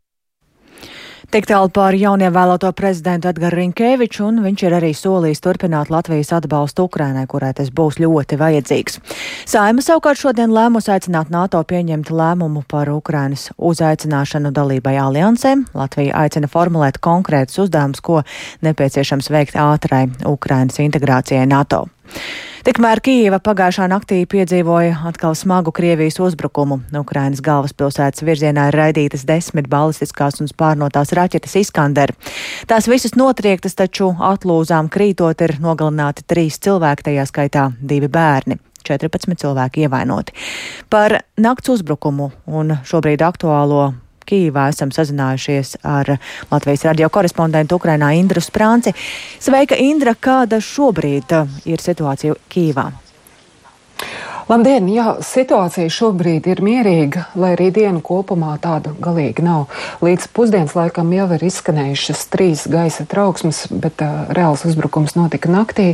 Tik 1.26 1.49
tālu 1.50 1.66
par 1.75 1.97
jaunievēlēto 1.99 2.68
prezidentu 2.78 3.26
Edgars 3.33 3.56
Rinkēviču, 3.59 4.28
un 4.28 4.45
viņš 4.45 4.62
ir 4.62 4.76
arī 4.76 4.92
solījis 4.95 5.42
turpināt 5.42 5.90
Latvijas 5.90 6.30
atbalstu 6.37 6.85
Ukrainai, 6.87 7.25
kurai 7.26 7.50
tas 7.56 7.73
būs 7.75 7.99
ļoti 7.99 8.38
vajadzīgs. 8.38 9.00
Saima 9.50 9.83
savukārt 9.83 10.21
šodien 10.23 10.54
lēmus 10.54 10.87
aicināt 10.92 11.33
NATO 11.35 11.59
pieņemt 11.66 12.12
lēmumu 12.14 12.62
par 12.71 12.92
Ukrainas 12.95 13.49
uzaicināšanu 13.59 14.54
dalībai 14.54 14.95
aliansē. 15.02 15.56
Latvija 15.75 16.14
aicina 16.23 16.47
formulēt 16.52 17.02
konkrētus 17.02 17.59
uzdevumus, 17.66 18.04
ko 18.06 18.23
nepieciešams 18.62 19.33
veikt 19.35 19.59
ātrai 19.59 20.06
Ukrainas 20.30 20.78
integrācijai 20.78 21.42
NATO. 21.50 21.88
Tikmēr 22.67 22.99
Kīva 22.99 23.39
pagājušā 23.47 23.85
naktī 23.87 24.17
piedzīvoja 24.27 24.97
atkal 25.07 25.37
smagu 25.39 25.71
Krievijas 25.71 26.17
uzbrukumu. 26.19 26.81
Ukrainas 26.99 27.39
galvaspilsētas 27.47 28.25
virzienā 28.27 28.65
ir 28.73 28.79
raidītas 28.81 29.23
desmit 29.29 29.69
balistiskās 29.71 30.41
un 30.43 30.51
spārnotās 30.51 31.15
raķetes 31.15 31.55
Iskander. 31.61 32.11
Tās 32.67 32.89
visas 32.91 33.15
notriektas, 33.15 33.79
taču 33.79 34.11
atlūzām 34.19 34.91
krītot 34.91 35.47
ir 35.47 35.55
nogalināti 35.63 36.27
trīs 36.27 36.59
cilvēki, 36.67 37.07
tajā 37.07 37.29
skaitā 37.31 37.69
divi 37.79 38.11
bērni. 38.11 38.59
14 38.87 39.39
cilvēki 39.43 39.87
ievainoti. 39.87 40.35
Par 40.91 41.21
nakts 41.39 41.71
uzbrukumu 41.71 42.33
un 42.47 42.77
šobrīd 42.87 43.23
aktuālo 43.27 43.93
Kīvā 44.26 44.68
esam 44.73 44.92
sazinājušies 44.95 45.78
ar 45.87 46.16
Latvijas 46.50 46.87
radio 46.88 47.11
korespondentu 47.12 47.78
Ukrainā 47.80 48.12
Indru 48.18 48.42
Sprānci. 48.45 48.95
Sveika, 49.38 49.78
Indra, 49.78 50.16
kāda 50.18 50.61
šobrīd 50.62 51.37
uh, 51.37 51.59
ir 51.64 51.83
situācija 51.83 52.38
Kīvā? 52.52 52.90
Labdien! 54.47 54.87
Jā, 54.95 55.16
situācija 55.26 55.90
šobrīd 55.90 56.45
ir 56.47 56.61
mierīga, 56.62 57.25
lai 57.35 57.56
arī 57.56 57.73
diena 57.75 57.99
kopumā 57.99 58.52
tāda 58.62 58.92
galīgi 59.02 59.42
nav. 59.42 59.64
Līdz 60.06 60.28
pusdienas 60.37 60.76
laikam 60.78 61.11
jau 61.11 61.26
ir 61.35 61.42
izskanējušas 61.49 62.23
trīs 62.30 62.62
gaisa 62.71 63.09
trauksmes, 63.11 63.64
bet 63.75 64.04
uh, 64.06 64.28
reāls 64.38 64.62
uzbrukums 64.71 65.16
notika 65.18 65.50
naktī. 65.50 65.88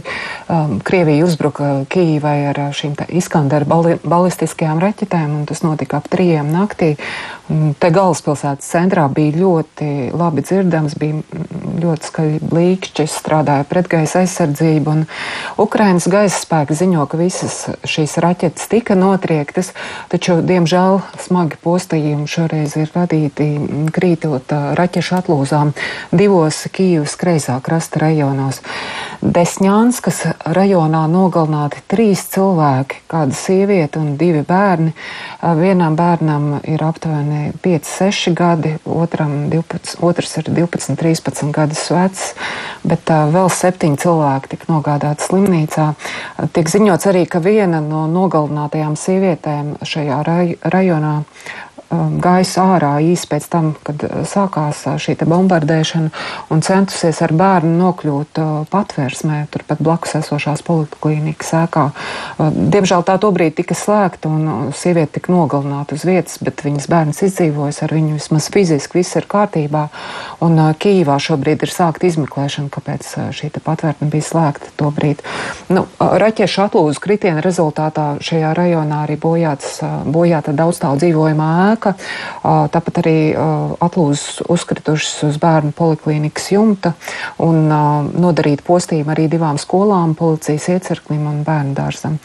Um, 0.53 0.83
Krievija 0.85 1.25
uzbruka 1.25 1.71
Kīvai 1.89 2.37
ar 2.51 2.61
šīm 2.77 2.93
Iskandera 3.09 3.65
bali 3.65 3.97
balistiskajām 4.05 4.85
raķetēm, 4.85 5.33
un 5.39 5.49
tas 5.49 5.65
notika 5.65 6.03
ap 6.03 6.13
trījiem 6.13 6.53
naktī. 6.53 6.99
Un 7.53 7.75
te 7.77 7.91
galvaspilsētas 7.93 8.69
centrā 8.73 9.05
bija 9.13 9.37
ļoti 9.43 9.87
labi 10.17 10.45
dzirdams, 10.47 10.95
bija 10.97 11.21
ļoti 11.83 12.09
skaļi 12.09 12.39
blīkšķi, 12.49 13.05
strādāja 13.11 13.67
pretgaisa 13.69 14.23
aizsardzība, 14.23 14.95
Ukrainas 15.61 16.07
gaisa 16.11 16.39
spēki 16.39 16.77
ziņo, 16.79 17.05
ka 17.11 17.19
visas 17.21 17.57
šīs 17.89 18.17
raķetes 18.23 18.71
tika 18.73 18.97
notriektas, 18.99 19.73
taču, 20.13 20.39
diemžēl, 20.47 21.01
smagi 21.21 21.59
postījumi 21.65 22.31
šoreiz 22.31 22.77
ir 22.81 22.93
radīti 22.95 23.49
krītot 23.93 24.55
raķešu 24.79 25.19
atlūzām 25.21 25.75
divos 26.15 26.63
Kīvas 26.73 27.19
kreisā 27.21 27.59
krasta 27.65 28.07
rajonos. 28.07 28.63
Desņānskas 29.23 30.23
rajonā 30.57 31.05
nogalināti 31.11 31.83
trīs 31.91 32.25
cilvēki, 32.33 33.05
kāda 33.13 33.37
sieviete 33.37 34.01
un 34.01 34.17
divi 34.21 34.43
bērni. 34.47 34.95
Vienam 35.61 35.99
bērnam 35.99 36.49
ir 36.67 36.83
aptuveni 36.83 37.42
5-6 37.65 38.35
gadi, 38.37 38.75
otram 38.85 39.49
12, 39.53 39.99
otrs 40.05 40.37
ir 40.41 40.51
12, 40.51 40.97
13 41.01 41.53
gadus 41.55 41.85
vecs, 41.93 42.25
bet 42.87 43.13
uh, 43.13 43.27
vēl 43.33 43.51
septiņi 43.53 44.01
cilvēki 44.05 44.55
tika 44.55 44.71
nogādāti 44.73 45.29
slimnīcā. 45.29 45.89
Tiek 46.55 46.73
ziņots 46.73 47.11
arī, 47.13 47.27
ka 47.31 47.43
viena 47.45 47.83
no 47.85 48.07
nogalinātajām 48.11 48.97
sievietēm 48.99 49.77
šajā 49.87 50.23
rajonā 50.63 51.17
gājis 51.93 52.55
ārā 52.61 52.93
īsi 53.05 53.29
pēc 53.29 53.49
tam, 53.53 53.73
kad 53.85 54.03
uh, 54.07 54.23
sākās 54.29 54.85
uh, 54.89 54.97
šī 55.01 55.17
bombardēšana 55.23 56.11
un 56.53 56.63
centusies 56.65 57.21
ar 57.25 57.35
bērnu 57.37 57.73
nokļūt 57.79 58.41
uh, 58.41 58.53
patvērsmē, 58.73 59.43
turpat 59.53 59.83
blakus 59.85 60.17
esošās 60.23 60.65
poliklīnikas 60.67 61.53
ēkā. 61.63 61.85
Diemžēl 62.41 63.05
tā 63.07 63.19
tobrīd 63.21 63.57
tika 63.59 63.77
slēgta 63.77 64.31
un 64.31 64.73
sieviete 64.77 65.19
tika 65.19 65.35
nogalināta 65.35 65.97
uz 65.97 66.07
vietas, 66.09 66.39
bet 66.43 66.65
viņas 66.65 66.89
bērns 66.91 67.23
izdzīvojas 67.29 67.83
ar 67.85 67.95
viņu 67.95 68.17
vismaz 68.17 68.49
fiziski, 68.53 69.01
viss 69.03 69.19
ir 69.21 69.29
kārtībā. 69.31 69.85
Un 70.45 70.59
Kīvā 70.83 71.19
šobrīd 71.23 71.67
ir 71.67 71.73
sākta 71.73 72.09
izmeklēšana, 72.09 72.73
kāpēc 72.73 73.11
šī 73.37 73.53
patvērtne 73.63 74.09
bija 74.13 74.27
slēgta 74.27 74.73
tobrīd. 74.81 75.23
Nu, 75.73 75.85
raķešu 76.01 76.65
atlūzu 76.67 77.03
kritiena 77.05 77.45
rezultātā 77.45 78.17
šajā 78.25 78.55
rajonā 78.57 79.03
arī 79.07 79.19
bojāts, 79.21 79.79
bojāta 80.09 80.55
daudzstāvu 80.57 81.03
dzīvojamā 81.03 81.51
ēka 81.73 81.82
ēka. 81.83 81.95
Tāpat 82.43 83.01
arī 83.03 83.17
atlūzas 83.83 84.43
uzkritušas 84.51 85.25
uz 85.29 85.39
bērnu 85.43 85.73
poliklīnikas 85.77 86.53
jumta 86.53 86.95
un 87.43 87.69
nodarīt 88.13 88.63
postījumu 88.67 89.13
arī 89.15 89.29
divām 89.31 89.59
skolām, 89.59 90.15
policijas 90.15 90.69
iecirknim 90.69 91.27
un 91.27 91.43
bērnu 91.47 91.75
dārzam. 91.75 92.19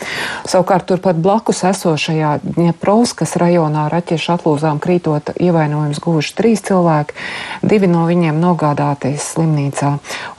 Savukārt 0.47 0.87
turpat 0.87 1.17
blakus 1.21 1.63
esošajā 1.67 2.37
Ņeprovskas 2.57 3.35
rajonā 3.39 3.87
raķešu 3.91 4.33
atlūzām 4.37 4.81
krītot 4.83 5.33
ievainojums 5.39 6.01
guvuši 6.03 6.35
trīs 6.37 6.63
cilvēki, 6.67 7.15
divi 7.61 7.89
no 7.89 8.05
viņiem 8.07 8.39
nogādāti 8.41 9.13
slimnīcā. 9.21 9.93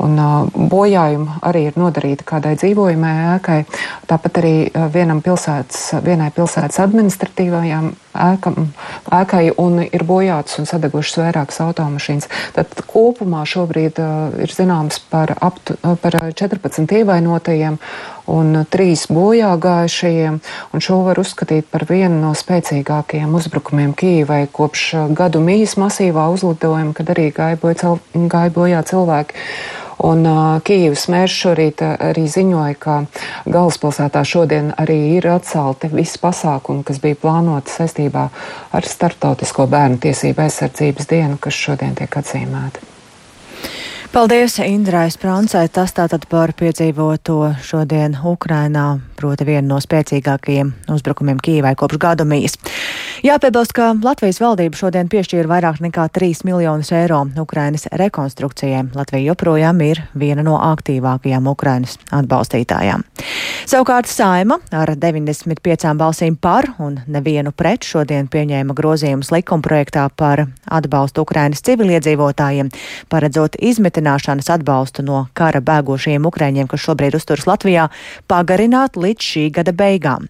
Un 0.05 0.19
bojājumi 0.71 1.41
arī 1.47 1.69
ir 1.69 1.79
nodarīti 1.79 2.27
kādai 2.27 2.57
dzīvojamai 2.59 3.15
ēkai, 3.37 3.61
tāpat 4.11 4.43
arī 4.43 4.55
vienam 4.95 5.23
pilsētas, 5.25 5.99
vienai 6.05 6.31
pilsētas 6.35 6.81
administratīvajām 6.85 7.93
ēkam, 8.19 8.69
ēkai 9.15 9.53
un 9.61 9.81
ir 9.87 10.05
bojātas 10.07 10.59
un 10.61 10.69
sadegušas 10.69 11.21
vairākas 11.23 11.61
automašīnas. 11.65 12.29
Tad 12.57 12.83
kopumā 12.89 13.45
šobrīd 13.49 14.01
uh, 14.03 14.37
ir 14.43 14.53
zināms 14.53 15.01
par, 15.11 15.35
aptu, 15.41 15.79
uh, 15.83 15.97
par 16.01 16.19
14 16.19 16.95
ievainotajiem 17.01 17.79
un 18.29 18.63
3 18.69 19.09
bojā 19.15 19.55
gājušajiem, 19.63 20.39
un 20.73 20.85
šo 20.85 21.01
var 21.07 21.21
uzskatīt 21.23 21.71
par 21.73 21.87
vienu 21.89 22.21
no 22.21 22.35
spēcīgākajiem 22.37 23.35
uzbrukumiem 23.41 23.95
Kīvai 23.99 24.45
kopš 24.53 24.87
uh, 24.95 25.11
gadu 25.17 25.43
mīs 25.45 25.79
masīvā 25.81 26.29
uzlidojuma, 26.35 26.95
kad 26.97 27.15
arī 27.15 27.31
gāja 27.33 28.51
bojā 28.55 28.85
cilvēki. 28.93 29.47
Un 30.07 30.23
uh, 30.29 30.61
Kīivas 30.63 31.09
mērs 31.11 31.35
šorīt 31.35 31.83
arī 31.83 32.27
ziņoja, 32.31 32.77
ka 32.79 32.99
galvaspilsētā 33.51 34.23
šodien 34.23 34.71
arī 34.79 34.99
ir 35.17 35.27
atcelti 35.33 35.91
visi 35.91 36.21
pasākumi, 36.23 36.85
kas 36.87 37.01
bija 37.03 37.19
plānoti 37.19 37.75
saistībā 37.75 38.29
ar 38.79 38.87
Startautisko 38.87 39.67
bērnu 39.67 39.99
tiesību 40.07 40.47
aizsardzības 40.47 41.11
dienu, 41.11 41.41
kas 41.43 41.59
šodien 41.59 41.99
tiek 41.99 42.21
atzīmēta. 42.23 42.87
Paldies 44.13 44.59
Indrai 44.59 45.11
Sprancai. 45.13 45.67
Tas 45.69 45.93
tātad 45.93 46.25
par 46.31 46.55
piedzīvoto 46.57 47.53
šodien 47.61 48.15
Ukrainā, 48.25 48.87
proti 49.21 49.45
vienu 49.45 49.75
no 49.75 49.81
spēcīgākajiem 49.85 50.71
uzbrukumiem 50.95 51.37
Kīvai 51.45 51.75
kopš 51.77 52.01
gadu 52.01 52.25
mīs. 52.25 52.57
Jāpiebilst, 53.27 53.75
ka 53.77 53.91
Latvijas 54.01 54.41
valdība 54.41 54.79
šodien 54.79 55.11
piešķīra 55.13 55.51
vairāk 55.51 55.83
nekā 55.85 56.07
3 56.15 56.47
miljonus 56.49 56.93
eiro 56.97 57.21
Ukrainas 57.37 57.85
rekonstrukcijai. 58.01 58.87
Latvija 58.97 59.33
joprojām 59.33 59.83
ir 59.85 60.01
viena 60.17 60.45
no 60.47 60.57
aktīvākajām 60.57 61.51
Ukrainas 61.53 61.99
atbalstītājām. 62.09 63.05
Savukārt 63.69 64.09
Saima 64.09 64.57
ar 64.73 64.95
95 64.97 65.93
balsīm 65.99 66.39
par 66.41 66.71
un 66.79 67.01
nevienu 67.11 67.53
pret 67.53 67.85
šodien 67.85 68.31
pieņēma 68.33 68.73
grozījumus 68.79 69.35
likumprojektā 69.35 70.07
par 70.17 70.47
atbalstu 70.65 71.27
Ukrainas 71.27 71.61
civiliedzīvotājiem, 71.67 72.71
paredzot 73.13 73.59
izmet 73.61 73.98
apcietināšanas 73.99 74.49
atbalstu 74.51 75.03
no 75.03 75.27
kara 75.35 75.61
bēgošajiem 75.61 76.27
ukraiņiem, 76.27 76.69
kas 76.69 76.81
šobrīd 76.81 77.17
uzturas 77.17 77.47
Latvijā, 77.47 77.89
pagarināt 78.29 78.97
līdz 78.97 79.23
šī 79.23 79.51
gada 79.53 79.73
beigām. 79.73 80.29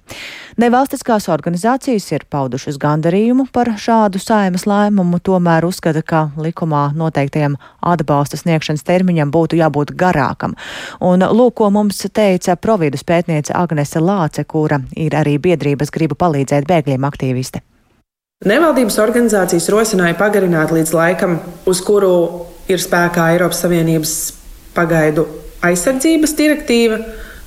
Nevalstiskās 0.58 1.28
organizācijas 1.28 2.10
ir 2.12 2.24
paudušas 2.30 2.78
gandarījumu 2.78 3.48
par 3.52 3.68
šādu 3.76 4.18
saimas 4.18 4.66
lēmumu, 4.66 5.20
tomēr 5.20 5.64
uzskata, 5.68 6.02
ka 6.02 6.30
likumā 6.36 6.92
noteiktajam 6.96 7.56
atbalsta 7.80 8.36
sniegšanas 8.36 8.84
termiņam 8.84 9.30
būtu 9.30 9.58
jābūt 9.60 9.94
garākam. 9.94 10.56
Un 11.00 11.22
lūk, 11.22 11.58
ko 11.58 11.70
mums 11.70 12.04
teica 12.12 12.56
providus 12.56 13.04
pētniece 13.04 13.54
Agnese 13.54 14.00
Lāce, 14.00 14.44
kura 14.44 14.80
ir 14.96 15.14
arī 15.14 15.38
biedrības 15.38 15.90
gribu 15.90 16.14
palīdzēt 16.18 16.68
bēgļiem 16.68 17.04
aktīviste. 17.04 17.62
Nevaldības 18.46 19.00
organizācijas 19.02 19.66
rosināja 19.74 20.14
pagarināt 20.14 20.70
līdz 20.70 20.92
laikam, 20.94 21.40
uz 21.66 21.80
kuru 21.82 22.46
ir 22.68 22.82
spēkā 22.82 23.30
Eiropas 23.34 23.62
Savienības 23.64 24.14
pagaidu 24.76 25.26
aizsardzības 25.64 26.34
direktīva, 26.38 26.98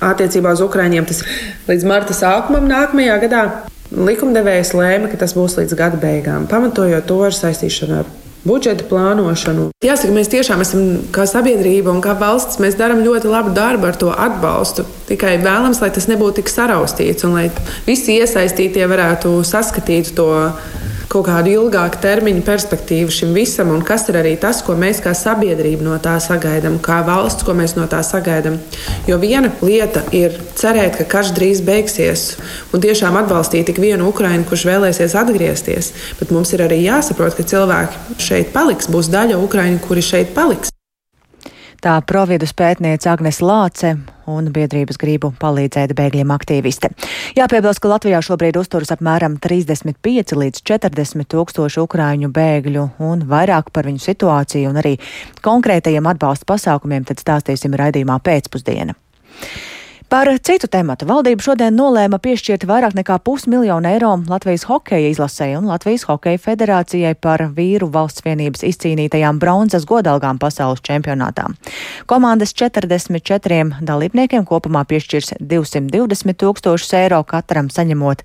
attiecībā 0.02 0.54
uz 0.56 0.62
Ukraiņiem 0.64 1.06
tas 1.08 1.22
līdz 1.68 1.86
marta 1.88 2.16
sākumam 2.16 2.66
nākamajā 2.70 3.20
gadā. 3.26 3.44
Likumdevējs 3.92 4.72
lēma, 4.72 5.10
ka 5.12 5.20
tas 5.20 5.34
būs 5.36 5.58
līdz 5.60 5.76
gada 5.76 6.00
beigām, 6.00 6.48
pamatojot 6.48 7.04
to 7.08 7.18
ar 7.26 7.36
saistīšanu 7.36 7.98
ar 8.00 8.10
budžeta 8.42 8.86
plānošanu. 8.90 9.68
Jāsaka, 9.84 10.14
mēs 10.16 10.30
tiešām 10.32 10.62
esam 10.64 10.86
kā 11.14 11.26
sabiedrība 11.30 11.92
un 11.92 12.00
kā 12.02 12.14
valsts, 12.18 12.58
mēs 12.62 12.78
darām 12.78 13.04
ļoti 13.04 13.30
labu 13.30 13.52
darbu 13.54 13.90
ar 13.90 13.98
to 14.00 14.10
atbalstu. 14.10 14.86
Tikai 15.10 15.36
vēlams, 15.44 15.82
lai 15.82 15.92
tas 15.94 16.08
nebūtu 16.10 16.40
tik 16.40 16.50
saraustīts 16.50 17.26
un 17.28 17.36
lai 17.36 17.44
visi 17.86 18.18
iesaistītie 18.18 18.88
varētu 18.90 19.36
saskatīt 19.46 20.14
to 20.16 20.30
kaut 21.12 21.26
kādu 21.28 21.52
ilgāku 21.52 22.00
termiņu 22.00 22.42
perspektīvu 22.46 23.12
šim 23.12 23.34
visam, 23.36 23.72
un 23.74 23.84
kas 23.84 24.06
ir 24.08 24.16
arī 24.22 24.32
tas, 24.40 24.62
ko 24.64 24.76
mēs 24.78 25.02
kā 25.04 25.12
sabiedrība 25.16 25.84
no 25.84 25.98
tā 26.02 26.16
sagaidām, 26.22 26.78
kā 26.84 27.02
valsts, 27.06 27.44
ko 27.44 27.56
mēs 27.58 27.76
no 27.76 27.84
tā 27.90 28.00
sagaidām. 28.06 28.58
Jo 29.08 29.20
viena 29.20 29.52
lieta 29.60 30.06
ir 30.16 30.38
cerēt, 30.56 30.96
ka 31.00 31.08
karš 31.16 31.34
drīz 31.36 31.62
beigsies, 31.66 32.26
un 32.72 32.84
tiešām 32.84 33.18
atbalstīt 33.20 33.68
tik 33.68 33.82
vienu 33.82 34.08
Ukrainu, 34.08 34.48
kurš 34.48 34.66
vēlēsies 34.70 35.16
atgriezties, 35.20 35.92
bet 36.20 36.32
mums 36.32 36.56
ir 36.56 36.64
arī 36.64 36.80
jāsaprot, 36.86 37.36
ka 37.36 37.48
cilvēki 37.54 38.20
šeit 38.22 38.54
paliks, 38.56 38.88
būs 38.92 39.12
daļa 39.12 39.40
Ukraiņu, 39.42 39.82
kuri 39.84 40.12
šeit 40.12 40.32
paliks. 40.36 40.71
Tā 41.82 41.96
providus 42.06 42.52
pētniece 42.54 43.08
Agnes 43.10 43.40
Lāce 43.42 43.96
un 44.30 44.52
biedrības 44.54 45.00
gribu 45.02 45.32
palīdzēt 45.40 45.96
bēgļiem 45.98 46.30
aktīviste. 46.30 46.92
Jāpiebilst, 47.34 47.82
ka 47.82 47.90
Latvijā 47.90 48.20
šobrīd 48.22 48.60
uzturas 48.60 48.94
apmēram 48.94 49.34
35 49.42 50.36
līdz 50.38 50.62
40 50.70 51.26
tūkstoši 51.34 51.82
ukrāņu 51.82 52.30
bēgļu 52.38 52.86
un 53.02 53.26
vairāk 53.26 53.74
par 53.74 53.90
viņu 53.90 53.98
situāciju 54.04 54.70
un 54.70 54.78
arī 54.78 54.94
konkrētajiem 55.42 56.06
atbalsta 56.14 56.46
pasākumiem 56.54 57.08
tad 57.10 57.18
stāstīsim 57.18 57.74
raidījumā 57.74 58.20
pēcpusdiena. 58.22 58.94
Par 60.12 60.28
citu 60.44 60.68
tematu 60.68 61.06
valdība 61.08 61.40
šodien 61.40 61.72
nolēma 61.72 62.18
piešķirt 62.20 62.66
vairāk 62.68 62.92
nekā 62.98 63.14
pusmiljonu 63.24 63.88
eiro 63.88 64.10
Latvijas 64.28 64.66
hokeja 64.68 65.08
izlasē 65.08 65.46
un 65.56 65.70
Latvijas 65.70 66.04
hokeja 66.04 66.36
federācijai 66.36 67.14
par 67.16 67.46
vīru 67.56 67.88
valsts 67.94 68.20
vienības 68.26 68.60
izcīnītajām 68.68 69.40
bronzas 69.40 69.86
godalgām 69.88 70.36
pasaules 70.42 70.84
čempionātā. 70.84 71.46
Komandas 72.12 72.52
44 72.52 73.80
dalībniekiem 73.80 74.44
kopumā 74.44 74.84
piešķirs 74.90 75.38
220 75.40 76.36
tūkstošus 76.44 76.92
eiro 77.00 77.22
katram 77.24 77.72
saņemot 77.72 78.20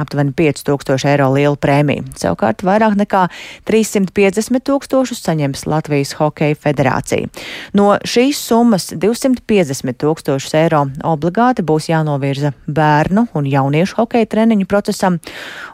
aptuveni 0.00 0.32
5000 0.38 1.08
eiro 1.12 1.28
lielu 1.34 1.58
prēmiju. 1.60 2.06
Savukārt 2.18 2.64
vairāk 2.66 2.96
nekā 3.00 3.26
350 3.68 4.64
tūkstošus 4.68 5.22
saņems 5.24 5.66
Latvijas 5.70 6.14
Hokeja 6.18 6.58
federācija. 6.58 7.28
No 7.76 7.96
šīs 8.04 8.40
summas 8.40 8.90
250 8.92 9.98
tūkstošus 10.02 10.56
eiro 10.58 10.84
obligāti 11.08 11.64
būs 11.66 11.90
jānovirza 11.90 12.52
bērnu 12.66 13.26
un 13.38 13.48
jauniešu 13.48 13.98
hokeja 14.00 14.28
treniņu 14.32 14.68
procesam, 14.70 15.18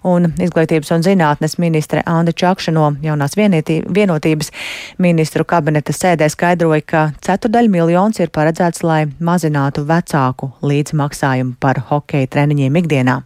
un 0.06 0.32
Izglītības 0.38 0.92
un 0.94 1.04
zinātnes 1.06 1.58
ministre 1.58 2.02
Anda 2.06 2.32
Čakša 2.32 2.74
no 2.74 2.90
jaunās 3.02 3.36
vienotības 3.38 4.52
ministru 4.98 5.46
kabineta 5.48 5.94
sēdē 5.94 6.28
skaidroja, 6.32 6.84
ka 6.84 7.06
ceturdaļa 7.24 7.72
miljons 7.72 8.20
ir 8.22 8.32
paredzēts, 8.34 8.84
lai 8.86 9.04
mazinātu 9.20 9.86
vecāku 9.88 10.52
līdzmaksājumu 10.62 11.58
par 11.60 11.82
hokeja 11.90 12.30
treniņiem 12.36 12.82
ikdienā. 12.82 13.22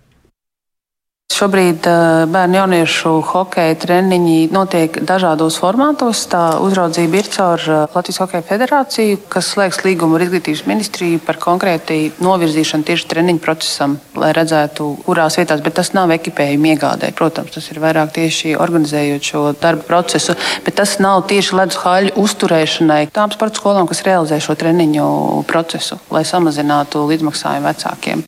Šobrīd 1.33 1.87
eh, 1.89 2.25
bērnu 2.29 2.59
jauniešu 2.59 3.11
hokeja 3.25 3.77
treniņi 3.81 4.51
notiek 4.53 4.99
dažādos 5.09 5.57
formātos. 5.63 6.27
Tā 6.29 6.59
uzraudzība 6.61 7.21
ir 7.21 7.29
caur 7.33 7.63
eh, 7.65 7.85
Latvijas 7.95 8.21
Hokeja 8.21 8.45
federāciju, 8.51 9.21
kas 9.33 9.49
slēgs 9.55 9.81
līgumu 9.87 10.19
ar 10.19 10.27
izglītības 10.27 10.65
ministriju 10.69 11.23
par 11.25 11.39
konkrēti 11.41 12.13
novirzīšanu 12.23 12.85
tieši 12.89 13.09
treniņu 13.15 13.41
procesam, 13.45 13.97
lai 14.19 14.33
redzētu, 14.37 14.89
kurās 15.07 15.39
vietās, 15.41 15.63
bet 15.65 15.79
tas 15.81 15.95
nav 15.97 16.13
ekipējuma 16.19 16.75
iegādē. 16.75 17.13
Protams, 17.17 17.55
tas 17.57 17.71
ir 17.73 17.81
vairāk 17.81 18.13
tieši 18.19 18.53
organizējot 18.61 19.31
šo 19.33 19.45
darbu 19.63 19.89
procesu, 19.89 20.37
bet 20.67 20.77
tas 20.83 20.99
nav 21.01 21.25
tieši 21.33 21.57
ledus 21.57 21.81
haļu 21.87 22.13
uzturēšanai 22.23 23.07
tām 23.15 23.33
sporta 23.33 23.63
skolām, 23.63 23.89
kas 23.89 24.05
realizē 24.05 24.41
šo 24.43 24.59
treniņu 24.61 25.09
procesu, 25.49 25.97
lai 26.13 26.27
samazinātu 26.29 27.07
līdzmaksājumu 27.09 27.73
vecākiem. 27.73 28.27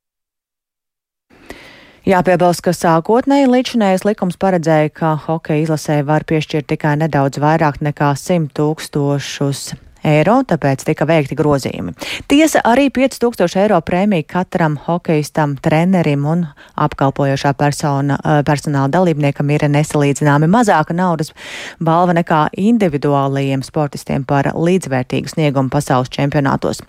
Jāpiebilst, 2.05 2.61
ka 2.61 2.75
sākotnēji 2.77 3.47
līdzinējais 3.49 4.03
likums 4.05 4.37
paredzēja, 4.37 4.91
ka 4.93 5.15
hokeja 5.25 5.63
izlasē 5.63 6.03
var 6.05 6.27
piešķirt 6.29 6.69
tikai 6.75 6.99
nedaudz 7.01 7.41
vairāk 7.41 7.81
nekā 7.81 8.11
100 8.21 8.53
tūkstošus 8.59 9.71
eiro, 10.05 10.37
tāpēc 10.47 10.85
tika 10.87 11.07
veikti 11.09 11.37
grozījumi. 11.39 11.95
Tiesa 12.29 12.63
arī 12.69 12.91
5000 12.95 13.61
eiro 13.63 13.81
prēmija 13.85 14.27
katram 14.29 14.77
hokeistam, 14.87 15.57
trenerim 15.63 16.27
un 16.29 16.47
apkalpojošā 16.77 17.55
persona, 17.59 18.19
eh, 18.25 18.43
personāla 18.47 18.91
dalībniekam 18.91 19.51
ir 19.51 19.67
nesalīdzināmi 19.69 20.51
mazāka 20.51 20.95
naudas 20.95 21.33
balva 21.81 22.15
nekā 22.15 22.49
individuālajiem 22.59 23.65
sportistiem 23.65 24.25
par 24.27 24.45
līdzvērtīgu 24.55 25.29
sniegumu 25.33 25.71
pasaules 25.71 26.09
čempionātos. 26.09 26.83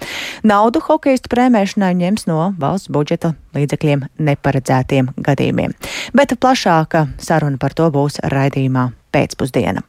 Naudu 0.43 0.81
hokeistu 0.81 1.31
prēmēšanai 1.33 1.93
ņems 1.95 2.27
no 2.27 2.53
valsts 2.59 2.91
budžeta 2.91 3.35
līdzekļiem 3.55 4.07
neparedzētiem 4.19 5.13
gadījumiem. 5.17 5.75
Bet 6.13 6.35
plašāka 6.39 7.07
saruna 7.17 7.57
par 7.57 7.73
to 7.73 7.89
būs 7.91 8.19
raidījumā 8.23 8.89
pēcpusdiena. 9.15 9.85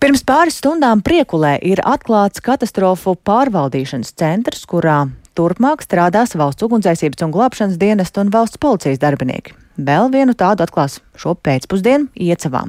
Pirms 0.00 0.22
pāris 0.24 0.56
stundām 0.56 1.02
Priekulē 1.04 1.58
ir 1.60 1.82
atklāts 1.84 2.40
katastrofu 2.40 3.12
pārvaldīšanas 3.28 4.14
centrs, 4.16 4.62
kurā 4.64 5.10
turpmāk 5.36 5.82
strādās 5.84 6.32
valsts 6.40 6.64
ugunsdzēsības 6.64 7.26
un 7.26 7.34
glābšanas 7.34 7.76
dienesta 7.76 8.22
un 8.24 8.30
valsts 8.32 8.56
policijas 8.62 9.02
darbinieki. 9.02 9.52
Vēl 9.76 10.08
vienu 10.14 10.32
tādu 10.32 10.64
atklās 10.64 11.02
šo 11.20 11.34
pēcpusdienu 11.44 12.08
Iecavā. 12.16 12.62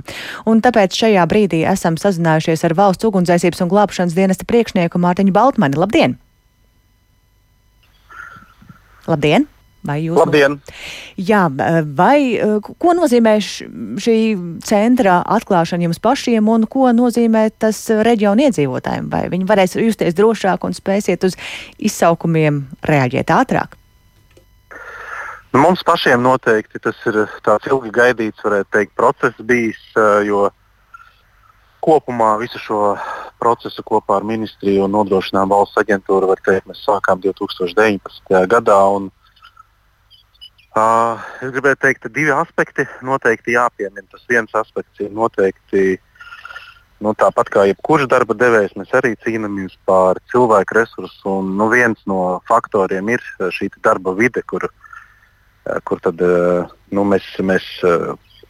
Un 0.44 0.60
tāpēc 0.60 1.00
šajā 1.00 1.24
brīdī 1.32 1.63
esam 1.72 1.96
sazinājušies 1.96 2.65
ar 2.67 2.76
valsts 2.76 3.08
ugunsdzēsības 3.08 3.63
un 3.63 3.72
glābšanas 3.72 4.17
dienesta 4.20 4.50
priekšnieku 4.52 5.00
Mārtiņu 5.00 5.32
Baltmani. 5.39 5.80
Labdien! 5.80 6.20
Labdien! 9.08 9.48
Vai 9.82 9.98
jūs? 10.04 10.17
Labdien! 10.20 10.60
Jā, 11.17 11.48
vai 11.98 12.38
ko 12.62 12.94
nozīmē 12.94 13.34
šī 13.41 14.17
centra 14.65 15.22
atklāšana 15.26 15.88
jums 15.88 16.02
pašiem 16.02 16.50
un 16.54 16.67
ko 16.70 16.91
nozīmē 16.94 17.48
tas 17.58 17.80
reģionu 17.89 18.46
iedzīvotājiem? 18.46 19.10
Vai 19.10 19.26
viņi 19.34 19.48
varēs 19.50 19.78
justies 19.82 20.17
drošāk 20.17 20.67
un 20.67 20.78
spēsiet 20.78 21.26
uz 21.26 21.38
izsaukumiem 21.82 22.67
reaģēt 22.86 23.34
ātrāk? 23.34 23.78
Nu, 25.52 25.63
mums 25.65 25.82
pašiem 25.84 26.22
noteikti 26.24 26.80
tas 26.80 27.00
ir 27.10 27.26
tāds 27.44 27.67
ilgi 27.67 27.89
gaidīts, 27.96 28.44
varētu 28.46 28.70
teikt, 28.72 28.94
process 28.96 29.41
bijis, 29.44 29.82
jo 30.24 30.46
kopumā 31.82 32.36
visu 32.39 32.62
šo 32.62 32.94
procesu 33.41 33.82
kopā 33.84 34.20
ar 34.20 34.28
ministriju 34.30 34.86
un 34.86 34.94
nodrošinām 34.94 35.50
valsts 35.50 35.82
aģentūru, 35.82 36.30
var 36.30 36.39
teikt, 36.46 36.70
mēs 36.70 36.86
sākām 36.86 37.20
2019. 37.26 38.46
gadā. 38.46 38.78
Un, 38.94 39.10
Uh, 39.10 39.20
es 40.75 41.51
gribēju 41.51 41.79
teikt, 41.81 42.05
ka 42.05 42.10
divi 42.13 42.31
aspekti 42.31 42.86
noteikti 43.03 43.57
jāpiemina. 43.57 44.07
Tas 44.12 44.23
viens 44.29 44.53
aspekts 44.55 45.03
ir 45.03 45.12
noteikti 45.12 45.99
nu, 47.01 47.12
tāpat 47.17 47.49
kā 47.51 47.65
jebkurš 47.67 48.07
darba 48.07 48.38
devējs, 48.38 48.77
mēs 48.79 48.93
arī 48.95 49.15
cīnāmies 49.25 49.75
par 49.89 50.21
cilvēku 50.31 50.77
resursu. 50.77 51.39
Un, 51.41 51.55
nu, 51.60 51.67
viens 51.73 51.99
no 52.07 52.39
faktoriem 52.47 53.10
ir 53.12 53.25
šī 53.57 53.71
darba 53.84 54.13
vide, 54.15 54.43
kur, 54.47 54.69
kur 55.84 56.03
tad, 56.05 56.21
nu, 56.93 57.03
mēs, 57.03 57.27
mēs 57.43 57.67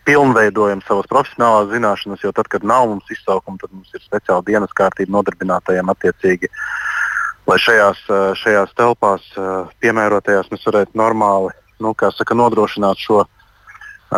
pilnveidojam 0.06 0.82
savas 0.86 1.10
profesionālās 1.10 1.72
zināšanas, 1.72 2.22
jo 2.26 2.34
tad, 2.36 2.50
kad 2.52 2.66
nav 2.68 2.90
mums 2.92 3.10
izsaukuma, 3.14 3.58
tad 3.62 3.74
mums 3.74 3.90
ir 3.96 4.04
speciāla 4.04 4.46
dienas 4.46 4.78
kārtība 4.78 5.18
nodarbinātajiem 5.18 5.90
attiecīgi. 5.94 6.52
Lai 7.50 7.58
šajās, 7.58 8.04
šajās 8.38 8.78
telpās, 8.78 9.26
piemērotajās, 9.82 10.52
mēs 10.54 10.68
varētu 10.70 11.00
normāli 11.02 11.56
nu, 11.84 11.94
saka, 12.18 12.38
nodrošināt 12.38 13.02
šo 13.02 13.24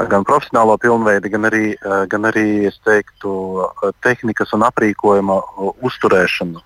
gan 0.10 0.26
profesionālo 0.26 0.76
pilnveidi, 0.82 1.30
gan 1.30 1.46
arī, 1.50 1.66
gan 2.10 2.26
arī 2.26 2.72
teiktu, 2.86 3.34
tehnikas 4.02 4.54
un 4.58 4.66
aprīkojuma 4.66 5.36
uzturēšanu 5.86 6.64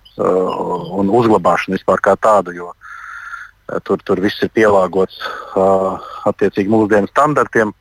un 0.98 1.10
uzglabāšanu 1.12 1.76
vispār 1.76 2.00
kā 2.00 2.16
tādu. 2.16 2.54
Jo, 2.56 2.70
tur, 3.84 4.00
tur 4.00 4.22
viss 4.24 4.40
ir 4.42 4.52
pielāgots 4.56 5.20
attiecīgi 6.30 6.72
mūsdienu 6.72 7.12
standartiem. 7.12 7.74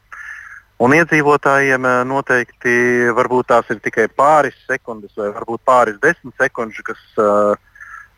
Un 0.83 0.93
iedzīvotājiem 0.93 1.87
noteikti 2.05 3.07
varbūt 3.17 3.47
tās 3.49 3.71
ir 3.73 3.79
tikai 3.81 4.09
pāris 4.13 4.57
sekundes 4.67 5.15
vai 5.17 5.31
varbūt 5.31 5.63
pāris 5.65 5.97
desmit 6.03 6.35
sekundes, 6.37 6.83
kas 6.85 6.99
uh, 7.17 7.55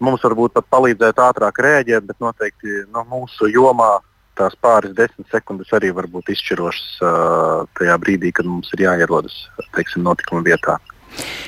mums 0.03 0.23
varbūt 0.23 0.55
pat 0.57 0.67
palīdzētu 0.73 1.23
ātrāk 1.23 1.61
rēģēt, 1.63 2.07
bet 2.09 2.19
noteikti 2.23 2.83
no 2.89 3.03
nu, 3.03 3.07
mūsu 3.13 3.47
jomā 3.51 3.99
tās 4.39 4.55
pāris 4.63 4.95
desmit 4.97 5.27
sekundes 5.33 5.73
arī 5.75 5.91
var 5.95 6.07
būt 6.11 6.31
izšķirošas 6.35 7.01
uh, 7.03 7.65
tajā 7.79 7.97
brīdī, 8.01 8.33
kad 8.35 8.47
mums 8.49 8.71
ir 8.75 8.87
jāierodas 8.87 9.35
teiksim, 9.75 10.05
notikuma 10.07 10.45
vietā. 10.47 10.79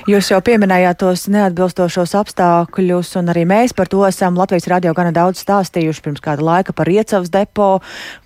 Jūs 0.10 0.32
jau 0.32 0.40
pieminējāt 0.44 0.98
tos 1.04 1.28
neatbilstošos 1.32 2.16
apstākļus, 2.18 3.12
un 3.22 3.30
arī 3.32 3.44
mēs 3.48 3.76
par 3.78 3.90
to 3.92 4.02
esam 4.08 4.38
Latvijas 4.40 4.66
radio 4.72 4.94
gana 4.98 5.12
daudz 5.14 5.44
stāstījuši 5.44 6.04
pirms 6.08 6.24
kāda 6.26 6.46
laika 6.46 6.74
par 6.76 6.90
Iecavas 6.90 7.30
depo, 7.34 7.70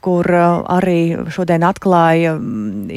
kur 0.05 0.29
arī 0.31 0.99
šodien 1.35 1.65
atklāja 1.67 2.37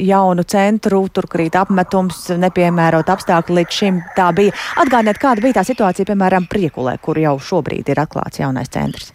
jaunu 0.09 0.45
centru, 0.47 1.03
tur 1.11 1.27
krīt 1.31 1.57
apmetums, 1.59 2.29
nepiemērot 2.39 3.11
apstākļi 3.11 3.59
līdz 3.59 3.81
šim 3.81 3.99
tā 4.15 4.29
bija. 4.37 4.55
Atgādiniet, 4.79 5.19
kāda 5.21 5.43
bija 5.43 5.59
tā 5.59 5.67
situācija, 5.67 6.07
piemēram, 6.07 6.47
Priekulē, 6.49 6.95
kur 7.03 7.19
jau 7.19 7.35
šobrīd 7.51 7.91
ir 7.91 8.01
atklāts 8.07 8.39
jaunais 8.41 8.71
centrs. 8.71 9.11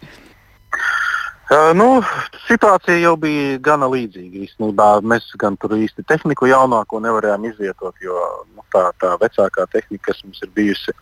Uh, 1.45 1.75
nu, 1.77 1.99
situācija 2.47 2.97
jau 2.97 3.11
bija 3.21 3.59
gana 3.61 3.85
līdzīga. 3.85 4.39
Īstenībā 4.47 4.87
mēs 5.05 5.27
gan 5.37 5.53
tur 5.61 5.75
īsti 5.77 6.01
tehniku 6.09 6.49
jaunāko 6.49 6.97
nevarējām 7.03 7.45
izvietot, 7.51 7.93
jo 8.01 8.17
nu, 8.55 8.65
tā, 8.73 8.87
tā 8.97 9.11
vecākā 9.21 9.67
tehnika, 9.69 10.07
kas 10.07 10.23
mums 10.25 10.41
ir 10.41 10.49
bijusi, 10.57 10.95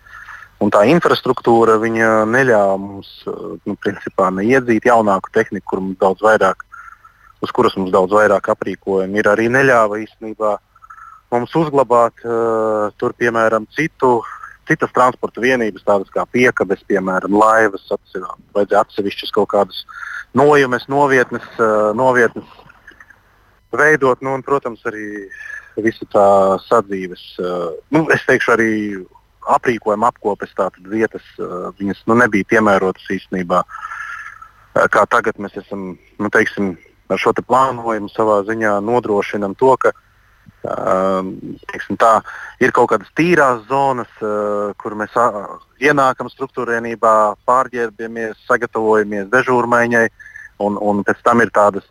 un 0.60 0.74
tā 0.74 0.84
infrastruktūra 0.92 1.78
neļāva 1.80 2.76
mums 2.76 3.14
nu, 3.24 3.78
principā, 3.80 4.28
neiedzīt 4.36 4.90
jaunāku 4.92 5.32
tehniku, 5.32 5.70
kur 5.72 5.84
mums 5.86 6.02
daudz 6.04 6.28
vairāk, 6.28 6.68
uz 7.40 7.56
kuras 7.56 7.80
mums 7.80 7.96
daudz 7.96 8.12
vairāk 8.12 8.52
aprīkojumi 8.52 9.24
ir. 9.24 9.32
Arī 9.32 9.48
neļāva 9.48 10.04
īstenībā 10.04 10.58
mums 11.32 11.56
uzglabāt 11.56 12.20
uh, 12.28 12.92
tur, 13.00 13.16
piemēram, 13.16 13.72
citu 13.72 14.18
citas 14.70 14.94
transporta 14.96 15.42
vienības, 15.44 15.86
tādas 15.88 16.12
kā 16.14 16.26
piekabes, 16.32 16.84
piemēram, 16.90 17.36
laivas, 17.36 17.88
vajadzēja 18.56 18.84
atsevišķas 18.84 19.34
kaut 19.36 19.52
kādas 19.54 19.84
nojumes, 20.38 20.88
novietnes, 20.92 21.48
novietnes 21.98 22.62
veidot, 23.74 24.22
nu, 24.22 24.38
un, 24.38 24.46
protams, 24.46 24.84
arī 24.90 25.28
visu 25.82 26.06
tā 26.14 26.28
sadzīves, 26.68 27.24
nu, 27.94 28.06
es 28.14 28.24
teikšu, 28.30 28.54
arī 28.54 28.72
aprīkojuma 29.54 30.12
apkopes 30.14 30.54
vietas, 30.88 31.26
viņas 31.80 32.06
nu, 32.08 32.18
nebija 32.22 32.48
piemērotas 32.54 33.10
īstenībā. 33.12 33.64
Kā 34.74 35.04
tagad 35.10 35.38
mēs 35.42 35.58
esam, 35.60 35.94
nu, 36.20 36.30
teiksim, 36.34 36.74
ar 37.12 37.20
šo 37.22 37.34
plānojumu 37.36 38.10
savā 38.14 38.42
ziņā 38.48 38.80
nodrošinam 38.86 39.56
to, 39.60 39.76
ka 39.78 39.92
tā, 40.64 42.14
ir 42.64 42.72
kaut 42.76 42.90
kādas 42.94 43.12
tīrās 43.18 43.64
zonas, 43.70 44.12
kur 44.80 44.96
mēs 44.96 45.16
ienākam 45.84 46.30
struktūrvienībā, 46.32 47.14
pārģērbamies, 47.48 48.46
sagatavojamies 48.48 49.32
dežūrmaiņai, 49.34 50.06
un, 50.64 50.78
un 50.80 51.04
pēc 51.04 51.24
tam 51.24 51.44
ir 51.44 51.52
tādas 51.54 51.88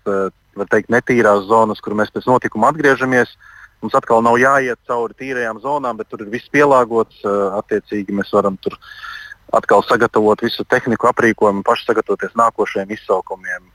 teikt, 0.70 0.90
netīrās 0.92 1.46
zonas, 1.48 1.80
kur 1.80 1.96
mēs 1.98 2.12
pēc 2.12 2.28
notikuma 2.28 2.72
atgriežamies. 2.72 3.36
Mums 3.82 3.96
atkal 3.98 4.22
nav 4.22 4.36
jāiet 4.38 4.78
cauri 4.86 5.16
tīrajām 5.18 5.58
zonām, 5.60 5.96
bet 5.98 6.08
tur 6.08 6.22
ir 6.22 6.30
viss 6.30 6.50
pielāgots. 6.54 7.24
Attiecīgi 7.58 8.14
mēs 8.14 8.30
varam 8.32 8.56
tur 8.62 8.76
atkal 9.52 9.82
sagatavot 9.84 10.40
visu 10.44 10.64
tehniku, 10.64 11.10
aprīkojumu, 11.10 11.64
paši 11.66 11.88
sagatavoties 11.90 12.36
nākošajiem 12.38 12.94
izsaukumiem. 12.94 13.66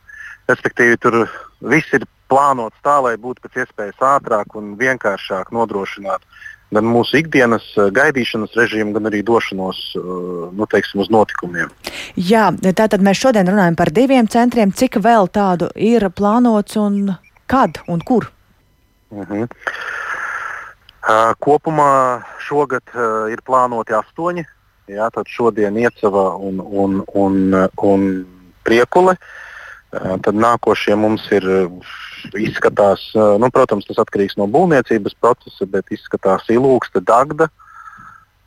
Respektīvi, 0.48 0.96
tur 1.04 1.26
viss 1.60 1.92
ir 1.94 2.08
plānots 2.30 2.78
tā, 2.84 3.00
lai 3.04 3.16
būtu 3.18 3.44
pēc 3.46 3.64
iespējas 3.66 4.06
ātrāk 4.16 4.56
un 4.60 4.76
vienkāršāk 4.80 5.52
nodrošināt 5.56 6.24
gan 6.72 6.88
mūsu 6.88 7.22
ikdienas 7.22 7.66
eh, 7.78 7.90
gaidīšanas 7.96 8.56
režīmu, 8.58 8.94
gan 8.98 9.10
arī 9.10 9.24
došanos 9.26 9.80
eh, 9.96 10.08
nu, 10.58 10.68
teiksim, 10.70 11.02
uz 11.04 11.12
notikumiem. 11.14 11.72
Jā, 12.20 12.50
tātad 12.68 13.04
mēs 13.06 13.22
šodien 13.24 13.48
runājam 13.50 13.78
par 13.80 13.94
diviem 13.96 14.28
centriem. 14.32 14.74
Cik 14.76 15.00
vēl 15.04 15.32
tādu 15.32 15.72
ir 15.76 16.10
plānots 16.16 16.80
un 16.82 17.16
kad 17.48 17.80
un 17.88 18.04
kur? 18.04 18.30
Uh 19.10 19.24
-huh. 19.24 19.48
uh, 21.08 21.34
kopumā 21.40 22.24
šogad 22.40 22.84
uh, 22.94 23.32
ir 23.32 23.40
plānoti 23.42 23.96
astoņi. 23.96 24.44
Jā, 24.88 25.10
tad 25.12 25.28
šodien 25.28 25.78
Iecava 25.78 26.36
un, 26.36 26.60
un, 26.60 27.04
un, 27.14 27.70
un 27.78 28.26
Priekule. 28.64 29.16
Uh, 29.92 30.20
tad 30.20 30.36
nākošie 30.36 30.96
mums 30.96 31.32
ir 31.32 31.44
izskatās, 32.36 33.04
nu, 33.16 33.50
protams, 33.54 33.88
tas 33.88 34.02
atkarīgs 34.04 34.38
no 34.40 34.50
būvniecības 34.52 35.16
procesa, 35.22 35.68
bet 35.70 35.94
izskatās 35.96 36.50
ilūksta 36.54 37.04
dagda. 37.06 37.50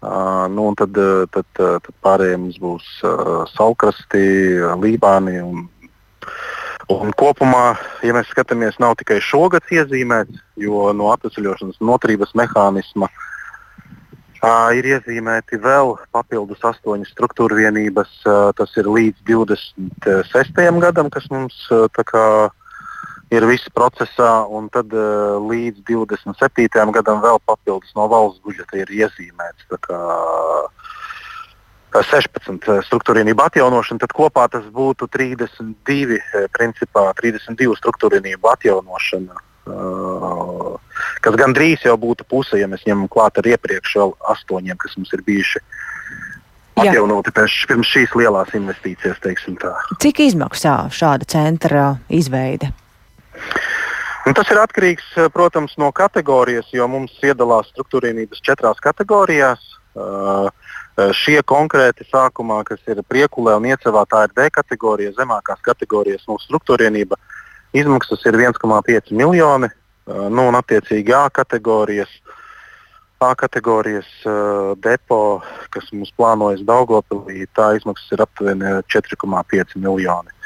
Uh, 0.01 0.47
nu, 0.49 0.71
tad, 0.81 0.97
tad, 1.29 1.47
tad 1.61 1.89
pārējie 2.01 2.39
mums 2.41 2.57
būs 2.57 2.85
uh, 3.05 3.43
Salkrasti, 3.53 4.23
Lībāni. 4.81 5.43
Un, 5.45 5.67
un 6.89 7.13
kopumā, 7.21 7.75
ja 8.01 8.15
mēs 8.17 8.31
skatāmies, 8.33 8.79
nav 8.81 8.97
tikai 8.97 9.19
šogad 9.21 9.69
iezīmēts, 9.69 10.41
jo 10.57 10.89
no 10.97 11.11
atvesļošanas 11.13 11.83
noturības 11.85 12.33
mehānisma 12.41 13.11
uh, 14.41 14.71
ir 14.73 14.89
iezīmēti 14.95 15.61
vēl 15.61 15.93
papildus 16.17 16.65
astoņas 16.65 17.13
struktūra 17.13 17.61
vienības. 17.61 18.15
Uh, 18.25 18.49
tas 18.57 18.73
ir 18.81 18.89
līdz 18.89 19.21
26. 19.29 20.65
gadam, 20.81 21.13
kas 21.13 21.29
mums 21.29 21.61
uh, 21.69 21.93
ir 23.31 23.47
viss 23.47 23.71
procesā, 23.75 24.45
un 24.51 24.69
tad 24.73 24.93
uh, 24.97 25.39
līdz 25.43 25.85
27. 25.87 26.93
gadam 26.97 27.23
vēl 27.23 27.41
papildus 27.47 27.95
no 27.99 28.09
valsts 28.11 28.43
budžeta 28.45 28.83
ir 28.83 28.91
iezīmēts. 29.03 29.69
Kā, 29.87 30.01
16 31.91 32.87
struktūrvienību 32.87 33.43
atjaunošana, 33.43 33.99
tad 34.05 34.13
kopā 34.15 34.47
tas 34.51 34.67
būtu 34.71 35.09
32, 35.11 36.21
principā 36.55 37.09
32 37.19 37.79
struktūrvienību 37.81 38.51
atjaunošana. 38.53 39.47
Uh, 39.71 40.79
kas 41.23 41.37
gandrīz 41.39 41.85
jau 41.87 41.97
būtu 42.01 42.27
puse, 42.31 42.59
ja 42.59 42.67
mēs 42.71 42.87
ņemam 42.87 43.11
klāt 43.11 43.39
ar 43.39 43.47
iepriekš 43.47 43.97
vēl 44.01 44.15
astoņiem, 44.33 44.79
kas 44.81 44.97
mums 44.99 45.13
ir 45.15 45.23
bijuši 45.27 45.63
atjaunoti 46.81 47.33
pēc, 47.37 47.57
pirms 47.69 47.91
šīs 47.93 48.15
lielās 48.19 48.55
investīcijas. 48.57 49.21
Cik 50.01 50.23
izmaksā 50.25 50.77
šāda 50.95 51.29
centra 51.29 51.85
izveide? 52.09 52.73
Un 54.29 54.37
tas 54.37 54.51
ir 54.53 54.61
atkarīgs, 54.61 55.07
eh, 55.17 55.29
protams, 55.33 55.73
no 55.81 55.89
kategorijas, 55.97 56.69
jo 56.77 56.87
mums 56.89 57.17
iedalās 57.25 57.71
struktūrvienības 57.73 58.43
četrās 58.45 58.83
kategorijās. 58.85 59.63
Uh, 59.91 60.47
šie 61.19 61.41
konkrēti 61.43 62.05
sākumā, 62.07 62.61
kas 62.69 62.79
ir 62.87 63.01
priekulē 63.03 63.57
un 63.59 63.65
iecevā, 63.67 64.05
tā 64.07 64.21
ir 64.29 64.35
D 64.37 64.47
kategorija, 64.55 65.11
zemākās 65.17 65.59
kategorijas 65.67 66.23
mūsu 66.31 66.47
struktūrvienība. 66.47 67.19
Izmaksas 67.75 68.23
ir 68.31 68.39
1,5 68.39 69.11
miljoni, 69.11 69.67
uh, 69.67 70.29
nu, 70.31 70.47
un 70.47 70.59
attiecīgi 70.61 71.17
A 71.17 71.25
kategorijas. 71.31 72.13
A 73.19 73.35
kategorijas 73.35 74.09
uh, 74.25 74.77
depo, 74.79 75.43
kas 75.75 75.91
mums 75.93 76.15
plānojas 76.15 76.63
Daugopilī, 76.63 77.49
tā 77.57 77.73
izmaksas 77.77 78.15
ir 78.15 78.23
aptuveni 78.23 78.77
4,5 78.95 79.75
miljoni. 79.75 80.40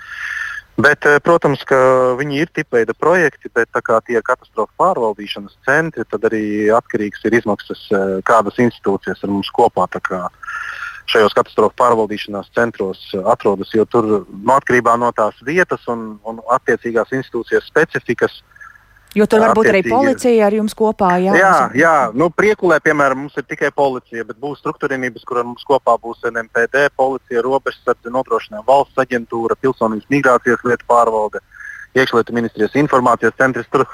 Bet, 0.75 1.07
eh, 1.07 1.21
protams, 1.23 1.63
ka 1.63 1.77
viņi 2.19 2.41
ir 2.43 2.49
tipveida 2.51 2.97
projekti, 2.99 3.51
bet 3.55 3.71
tā 3.71 3.79
kā 3.85 4.01
tie 4.03 4.17
ir 4.19 4.25
katastrofu 4.27 4.73
pārvaldīšanas 4.81 5.55
centri, 5.63 6.03
tad 6.11 6.27
arī 6.27 6.67
atkarīgs 6.75 7.23
ir 7.25 7.37
izmaksas, 7.39 7.85
eh, 7.95 8.19
kādas 8.27 8.59
institūcijas 8.59 9.23
ar 9.23 9.31
mums 9.31 9.51
kopā 9.55 9.87
šajos 11.07 11.35
katastrofu 11.37 11.77
pārvaldīšanās 11.79 12.51
centros 12.57 12.99
atrodas. 13.25 13.71
Jo 13.73 13.85
tur 13.85 14.27
no 14.27 14.59
atkarībā 14.59 14.99
no 14.99 15.13
tās 15.13 15.35
vietas 15.45 15.87
un, 15.87 16.19
un 16.25 16.41
attiecīgās 16.51 17.13
institūcijas 17.13 17.69
specifikas 17.69 18.43
Jo 19.15 19.27
tur 19.31 19.45
var 19.45 19.55
būt 19.55 19.69
arī 19.71 19.83
policija 19.87 20.49
ar 20.49 20.57
jums 20.57 20.75
kopā. 20.75 21.13
Jā, 21.23 21.35
jā, 21.39 21.55
jā. 21.79 21.95
Nu, 22.19 22.27
priekulē, 22.35 22.81
piemēram, 22.83 23.25
mums 23.25 23.39
ir 23.39 23.47
tikai 23.47 23.71
policija, 23.75 24.27
bet 24.27 24.41
būs 24.43 24.59
struktūrvienības, 24.63 25.23
kur 25.29 25.43
mums 25.45 25.63
kopā 25.69 25.95
būs 26.03 26.27
NMPD, 26.31 26.89
policija, 26.99 27.45
robežsardze, 27.47 28.11
nodrošinājuma 28.11 28.67
valsts 28.67 29.05
aģentūra, 29.05 29.59
pilsonības 29.63 30.11
migrācijas 30.11 30.67
lietu 30.67 30.91
pārvalde, 30.91 31.45
iekšlietu 31.95 32.35
ministrijas 32.35 32.75
informācijas 32.83 33.39
centrs. 33.39 33.71
Tur, 33.71 33.87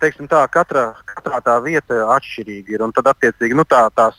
teiksim 0.00 0.28
tā, 0.30 0.46
katrā, 0.48 0.94
katrā 1.12 1.44
tā 1.44 1.60
vieta 1.64 2.06
atšķirīga 2.16 2.78
ir. 2.78 2.84
Un 2.88 2.96
tad, 2.96 3.12
attiecīgi, 3.12 3.56
nu, 3.56 3.68
tā, 3.68 3.84
tās, 3.92 4.16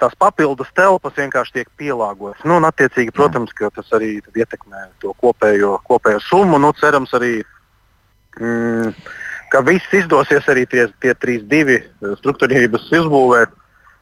tās 0.00 0.18
papildus 0.18 0.72
telpas 0.74 1.14
vienkārši 1.14 1.60
tiek 1.60 1.70
pielāgotas. 1.78 2.42
Nu, 2.44 2.58
un, 2.58 2.66
attiecīgi, 2.66 3.14
protams, 3.14 3.54
ka 3.54 3.70
tas 3.70 3.92
arī 3.94 4.16
ietekmē 4.34 4.88
to 5.04 5.14
kopējo, 5.22 5.76
kopējo 5.86 6.22
summu. 6.26 6.58
Nu, 6.58 6.74
cerams, 6.80 7.14
arī 7.14 7.38
mm, 8.40 8.92
ka 9.52 9.62
viss 9.66 9.94
izdosies 9.94 10.48
arī 10.52 10.66
tie, 10.70 10.86
tie 11.02 11.14
3-2 11.14 11.78
struktūrības 12.20 12.90
izbūvēt. 13.00 13.54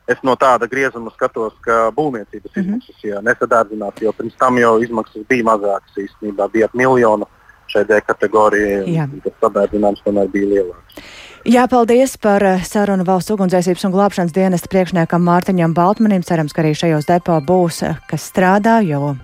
Es 0.05 0.19
no 0.21 0.35
tāda 0.37 0.69
griezuma 0.69 1.09
skatos, 1.15 1.55
ka 1.65 1.89
būvniecības 1.97 2.51
mm 2.53 2.63
-hmm. 2.63 2.81
izmaksas 2.85 3.25
nesadārdzinās, 3.25 4.03
jo 4.05 4.13
pirms 4.13 4.35
tam 4.37 4.59
jau 4.59 4.77
izmaksas 4.83 5.25
bija 5.29 5.45
mazākas. 5.45 5.97
Īstenībā 5.97 6.51
bija 6.53 6.67
ap 6.69 6.75
miljonu 6.75 7.27
šai 7.73 7.85
D 7.89 8.01
kategorijai, 8.01 9.09
tas 9.25 9.33
sadārdzinājums 9.41 10.05
tomēr 10.05 10.29
bija 10.29 10.49
lielāks. 10.49 11.05
Jā, 11.45 11.67
paldies 11.69 12.15
par 12.17 12.41
sarunu 12.65 13.05
valsts 13.05 13.35
ugunsdzēsības 13.35 13.83
un 13.85 13.93
glābšanas 13.93 14.33
dienesta 14.33 14.69
priekšniekam 14.73 15.27
Mārtiņam 15.29 15.75
Baltmanim. 15.77 16.23
Cerams, 16.25 16.55
ka 16.57 16.63
arī 16.63 16.71
šajos 16.73 17.05
depo 17.05 17.37
būs, 17.45 17.83
kas 18.09 18.31
strādā, 18.33 18.79
jo 18.81 19.17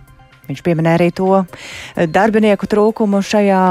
Viņš 0.50 0.64
pieminēja 0.66 0.98
arī 0.98 1.08
to 1.14 1.30
darbinieku 2.10 2.66
trūkumu 2.70 3.22
šajā 3.22 3.62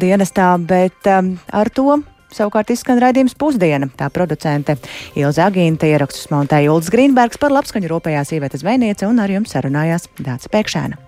dienestā, 0.00 0.52
bet 0.60 1.08
um, 1.08 1.34
ar 1.48 1.72
to 1.72 2.00
savukārt 2.34 2.72
izskan 2.74 3.00
raidījums 3.02 3.36
pusdiena. 3.38 3.88
Tā 3.96 4.10
producente 4.12 4.76
Ilza 5.18 5.48
Agīnta 5.48 5.88
ierakstus 5.88 6.28
montēja 6.32 6.74
Ulds 6.74 6.92
Grīnbergs 6.92 7.40
par 7.40 7.54
labskaņu 7.56 7.92
rūpējās 7.94 8.34
sievietes 8.34 8.64
zvejniece 8.64 9.08
un 9.08 9.24
ar 9.24 9.32
jums 9.32 9.56
sarunājās 9.56 10.10
Dāca 10.20 10.52
Pēkšēna. 10.52 11.04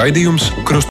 Raidījums 0.00 0.46
Krust 0.64 0.70